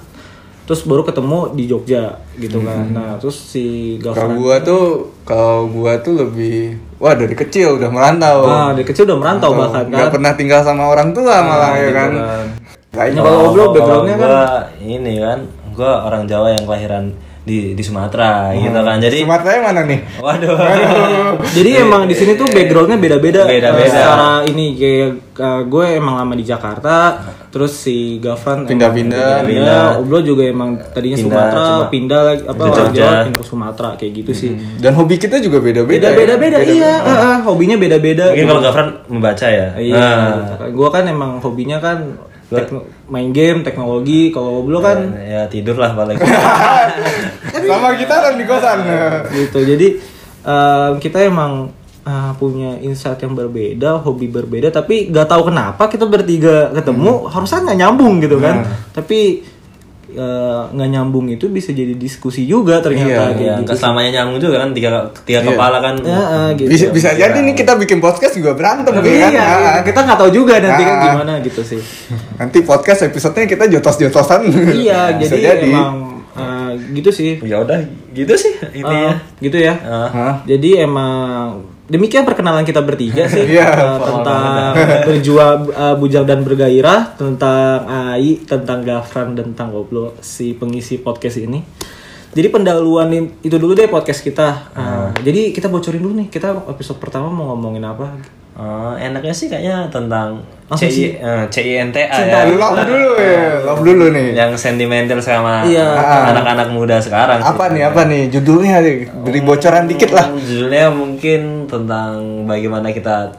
terus 0.63 0.81
baru 0.81 1.03
ketemu 1.03 1.51
di 1.51 1.63
Jogja 1.65 2.03
gitu 2.33 2.61
kan. 2.61 2.85
Nah, 2.87 3.11
terus 3.17 3.35
si 3.35 3.97
Kalau 3.97 4.15
Gafran 4.15 4.31
gua 4.37 4.55
tuh 4.61 4.83
kalau 5.21 5.67
gua 5.67 5.99
tuh 5.99 6.15
lebih 6.17 6.79
wah 6.95 7.11
dari 7.11 7.33
kecil 7.33 7.75
udah 7.75 7.89
merantau. 7.89 8.45
Ah, 8.45 8.71
dari 8.71 8.83
kecil 8.83 9.03
udah 9.03 9.17
merantau 9.17 9.51
Oh, 9.51 9.57
bahkan 9.57 9.83
nggak 9.85 9.99
kan. 10.01 10.13
pernah 10.13 10.31
tinggal 10.33 10.61
sama 10.61 10.87
orang 10.87 11.11
tua 11.11 11.35
malah 11.41 11.75
ya 11.75 11.79
gitu 11.81 11.91
kan. 11.93 12.11
kan. 12.13 12.45
Kayaknya 12.89 13.19
Kalau 13.19 13.35
Oh, 13.35 13.51
kalau 13.51 13.67
backgroundnya 13.69 14.15
kan 14.15 14.23
gua 14.23 14.43
ini 14.79 15.13
kan 15.19 15.39
gua 15.71 15.91
orang 16.05 16.23
Jawa 16.23 16.47
yang 16.49 16.63
kelahiran 16.63 17.05
di 17.49 17.73
di 17.73 17.81
Sumatera 17.81 18.53
gitu 18.53 18.77
kan 18.77 19.01
jadi 19.01 19.17
Sumatera 19.19 19.49
yang 19.51 19.65
mana 19.65 19.81
nih? 19.83 19.99
waduh 20.17 20.53
Jadi 21.49 21.69
emang 21.77 22.05
di 22.05 22.13
sini 22.13 22.35
tuh 22.35 22.45
backgroundnya 22.47 22.95
beda-beda. 22.95 23.41
Beda-beda. 23.43 23.81
Eh, 23.81 23.89
Secara 23.89 24.29
ini 24.45 24.65
kayak 24.75 25.09
eh, 25.33 25.61
gue 25.65 25.85
emang 25.91 26.15
lama 26.15 26.33
di 26.33 26.43
Jakarta, 26.43 26.95
terus 27.47 27.73
si 27.73 28.19
emang 28.19 28.67
Pindah-pindah. 28.67 29.41
pindah. 29.41 29.83
Oblo 29.97 30.21
juga 30.21 30.45
emang 30.45 30.77
tadinya 30.85 31.17
Pindah, 31.17 31.25
Sumatera, 31.41 31.63
cuma 31.65 31.85
pindah 31.89 32.21
lagi 32.23 32.43
apa 32.45 32.61
orang 32.61 32.75
Jogja. 32.75 32.99
Jawa 32.99 33.13
pindah 33.23 33.39
ke 33.39 33.47
Sumatera 33.47 33.89
kayak 33.95 34.13
gitu 34.15 34.31
sih. 34.31 34.51
Dan 34.77 34.91
hobi 34.93 35.15
kita 35.17 35.37
juga 35.39 35.57
beda-beda. 35.59 36.07
ya. 36.07 36.15
Beda-beda 36.15 36.55
beda 36.55 36.57
iya, 36.61 36.93
eh, 36.99 37.09
eh, 37.09 37.37
hobinya 37.41 37.75
beda-beda. 37.75 38.25
mungkin 38.29 38.47
kalau 38.47 38.61
Gafran 38.61 38.87
membaca 39.07 39.47
ya 39.47 39.67
Iya, 39.73 39.97
Nah, 39.97 40.69
gue 40.69 40.89
kan 40.89 41.03
emang 41.03 41.31
hobinya 41.39 41.77
kan 41.79 41.97
tekno- 42.49 42.85
main 43.05 43.29
game, 43.29 43.61
teknologi. 43.61 44.33
Kalau 44.33 44.65
Oblo 44.65 44.81
kan. 44.81 45.13
Ya 45.15 45.45
tidur 45.45 45.77
lah 45.77 45.93
paling. 45.93 46.17
Sama 47.69 47.93
kita 47.93 48.15
kan 48.17 48.33
di 48.33 48.45
kosan. 48.49 48.77
gitu 49.29 49.61
jadi 49.61 49.87
em, 50.41 50.91
kita 50.97 51.21
emang 51.21 51.69
uh, 52.03 52.31
punya 52.35 52.81
insight 52.81 53.21
yang 53.21 53.37
berbeda 53.37 54.01
hobi 54.01 54.25
berbeda 54.25 54.73
tapi 54.73 55.13
nggak 55.13 55.27
tahu 55.29 55.53
kenapa 55.53 55.85
kita 55.85 56.09
bertiga 56.09 56.73
ketemu 56.73 57.29
harusnya 57.29 57.69
nggak 57.69 57.79
nyambung 57.79 58.17
gitu 58.19 58.41
kan. 58.41 58.65
Tapi 58.91 59.45
eh, 60.11 60.61
nggak 60.69 60.89
nyambung 60.89 61.27
itu 61.27 61.45
bisa 61.47 61.69
jadi 61.69 61.93
diskusi 61.93 62.43
juga 62.43 62.79
ternyata 62.79 63.05
Iya, 63.05 63.19
kayak 63.27 63.37
ya 63.39 63.53
gitu 63.55 63.61
nggak 63.63 63.77
selamanya 63.77 64.09
nyambung 64.15 64.39
juga 64.39 64.57
kan 64.57 64.69
tiga 64.71 64.89
tiga 65.21 65.39
kepala 65.43 65.77
kan 65.79 65.95
Ya, 65.99 66.17
eh, 66.17 66.49
gitu. 66.55 66.69
Bisa, 66.69 66.85
bisa 66.89 67.09
jadi 67.13 67.37
nih 67.37 67.53
kita 67.53 67.73
bikin 67.75 67.97
podcast 67.97 68.33
juga 68.33 68.51
berantem 68.51 68.89
ya 68.91 69.01
kan. 69.01 69.31
iya, 69.31 69.47
kita 69.81 69.99
nggak 70.01 70.17
tahu 70.17 70.31
juga 70.31 70.53
nanti 70.57 70.83
kan 70.83 70.95
Ah. 70.95 71.03
gimana 71.05 71.33
gitu 71.39 71.61
sih. 71.61 71.81
Nanti 72.35 72.57
podcast 72.61 73.01
episodenya 73.03 73.47
kita 73.47 73.65
jotos-jotosan. 73.69 74.41
iya, 74.75 75.13
Bisa 75.13 75.35
jadi, 75.35 75.67
emang 75.67 76.21
eh, 76.31 76.71
gitu 76.93 77.09
sih. 77.09 77.37
ya 77.41 77.59
udah 77.59 77.77
gitu 78.09 78.33
sih 78.33 78.53
intinya 78.71 79.13
Eh, 79.13 79.41
gitu 79.41 79.57
ya. 79.57 79.73
Hah? 80.09 80.41
Jadi 80.43 80.79
emang 80.79 81.61
demikian 81.89 82.23
perkenalan 82.23 82.63
kita 82.63 82.85
bertiga 82.85 83.25
sih 83.25 83.49
Iya, 83.57 83.69
eh, 83.73 83.97
tentang 83.97 84.71
berjuang 85.09 85.59
eh, 85.73 85.95
bujang 85.97 86.25
dan 86.29 86.45
bergairah, 86.45 87.17
tentang 87.17 87.83
AI, 87.89 88.45
tentang 88.45 88.85
Gafran 88.85 89.33
dan 89.33 89.51
tentang 89.51 89.73
Goblo 89.73 90.15
si 90.21 90.53
pengisi 90.53 91.01
podcast 91.01 91.41
ini. 91.41 91.59
Jadi 92.29 92.47
pendahuluan 92.53 93.09
itu 93.41 93.57
dulu 93.57 93.73
deh 93.73 93.89
podcast 93.89 94.21
kita. 94.21 94.69
Eh, 94.77 95.09
Jadi 95.25 95.49
kita 95.49 95.65
bocorin 95.65 95.99
dulu 95.99 96.13
nih, 96.23 96.27
kita 96.29 96.53
episode 96.69 97.01
pertama 97.01 97.27
mau 97.33 97.51
ngomongin 97.51 97.83
apa? 97.83 98.38
Oh, 98.59 98.91
enaknya 98.93 99.31
sih 99.31 99.47
kayaknya 99.47 99.87
tentang 99.87 100.43
Langsung 100.67 100.85
CI, 100.85 101.15
eh, 101.15 101.43
CINTA 101.47 102.11
Cinta. 102.11 102.43
ya. 102.43 102.51
Love 102.51 102.83
dulu 102.83 103.09
ya, 103.15 103.39
love 103.63 103.81
dulu 103.81 104.05
nih. 104.11 104.27
Yang 104.35 104.51
sentimental 104.59 105.17
sama 105.17 105.63
Iya. 105.63 105.87
anak-anak 106.29 106.67
muda 106.69 106.99
sekarang. 106.99 107.39
sih. 107.39 107.47
Apa 107.47 107.71
nih, 107.71 107.87
apa 107.87 108.01
nih 108.03 108.27
judulnya? 108.27 108.83
Beri 109.23 109.41
bocoran 109.41 109.87
dikit 109.87 110.11
lah. 110.11 110.27
Hmm, 110.27 110.37
Judulnya 110.37 110.91
mungkin 110.91 111.41
tentang 111.65 112.19
bagaimana 112.43 112.91
kita 112.91 113.31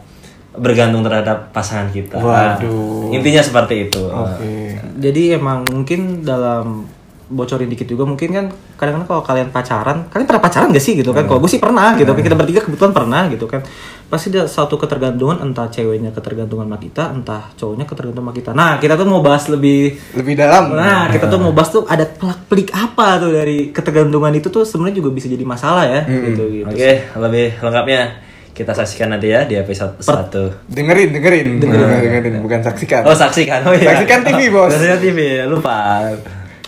bergantung 0.52 1.04
terhadap 1.04 1.52
pasangan 1.52 1.86
kita. 1.86 2.16
Waduh. 2.16 3.12
Intinya 3.12 3.38
seperti 3.38 3.86
itu. 3.86 4.02
Oke. 4.02 4.74
Jadi 4.96 5.36
emang 5.36 5.62
mungkin 5.62 6.24
dalam 6.24 6.88
bocorin 7.30 7.70
dikit 7.70 7.86
juga 7.86 8.02
mungkin 8.02 8.28
kan 8.28 8.46
kadang-kadang 8.74 9.06
kalau 9.06 9.22
kalian 9.22 9.48
pacaran 9.48 10.10
kalian 10.10 10.26
pernah 10.26 10.42
pacaran 10.42 10.68
gak 10.68 10.82
sih 10.82 10.98
gitu 10.98 11.14
kan 11.14 11.24
kalau 11.24 11.38
gue 11.38 11.46
sih 11.46 11.62
pernah 11.62 11.94
gitu 11.94 12.10
kan 12.10 12.20
kita 12.20 12.34
bertiga 12.34 12.60
kebetulan 12.60 12.90
pernah 12.90 13.22
gitu 13.30 13.46
kan 13.46 13.62
pasti 14.10 14.34
ada 14.34 14.50
satu 14.50 14.74
ketergantungan 14.74 15.38
entah 15.38 15.70
ceweknya 15.70 16.10
ketergantungan 16.10 16.66
sama 16.66 16.76
kita 16.76 17.14
entah 17.14 17.54
cowoknya 17.54 17.86
ketergantungan 17.86 18.26
sama 18.26 18.34
kita 18.34 18.50
nah 18.50 18.72
kita 18.76 18.98
tuh 18.98 19.06
mau 19.06 19.22
bahas 19.22 19.46
lebih 19.46 19.94
Lebih 20.18 20.34
dalam. 20.34 20.74
nah 20.74 21.06
kita 21.06 21.30
tuh 21.30 21.38
mau 21.38 21.54
bahas 21.54 21.70
tuh 21.70 21.86
ada 21.86 22.02
pelak-pelik 22.02 22.74
apa 22.74 23.22
tuh 23.22 23.30
dari 23.30 23.70
ketergantungan 23.70 24.34
itu 24.34 24.50
tuh 24.50 24.66
sebenarnya 24.66 24.98
juga 24.98 25.14
bisa 25.14 25.30
jadi 25.30 25.46
masalah 25.46 25.86
ya 25.86 26.00
gitu 26.10 26.42
gitu 26.50 26.66
Oke, 26.66 26.92
lebih 27.14 27.46
lengkapnya 27.62 28.02
kita 28.50 28.74
saksikan 28.74 29.14
nanti 29.14 29.30
ya 29.30 29.46
di 29.46 29.54
episode 29.56 30.02
1. 30.02 30.68
Dengerin, 30.68 31.14
dengerin, 31.14 31.48
dengerin, 31.62 31.88
dengerin, 32.02 32.34
bukan 32.44 32.60
saksikan. 32.60 33.08
Oh, 33.08 33.16
saksikan. 33.16 33.64
Oh 33.64 33.72
iya. 33.72 33.96
Saksikan 33.96 34.20
TV, 34.20 34.40
Bos. 34.52 34.68
Saksikan 34.68 35.00
TV, 35.00 35.18
lupa. 35.48 36.12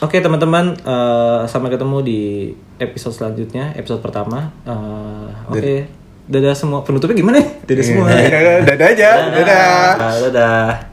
Oke 0.02 0.18
teman-teman, 0.18 0.74
eh, 0.74 1.40
sampai 1.46 1.70
ketemu 1.70 2.02
di 2.02 2.20
episode 2.82 3.14
selanjutnya, 3.14 3.70
episode 3.78 4.02
pertama. 4.02 4.50
Eh, 4.66 5.28
Oke, 5.46 5.86
dadah 6.26 6.58
semua. 6.58 6.82
Penutupnya 6.82 7.14
gimana? 7.14 7.38
Dadah 7.38 7.84
semua. 7.86 8.10
Dadah, 8.10 8.66
dadah 8.66 8.88
aja, 8.90 9.10
dadah. 9.30 9.94
Dadah. 10.26 10.91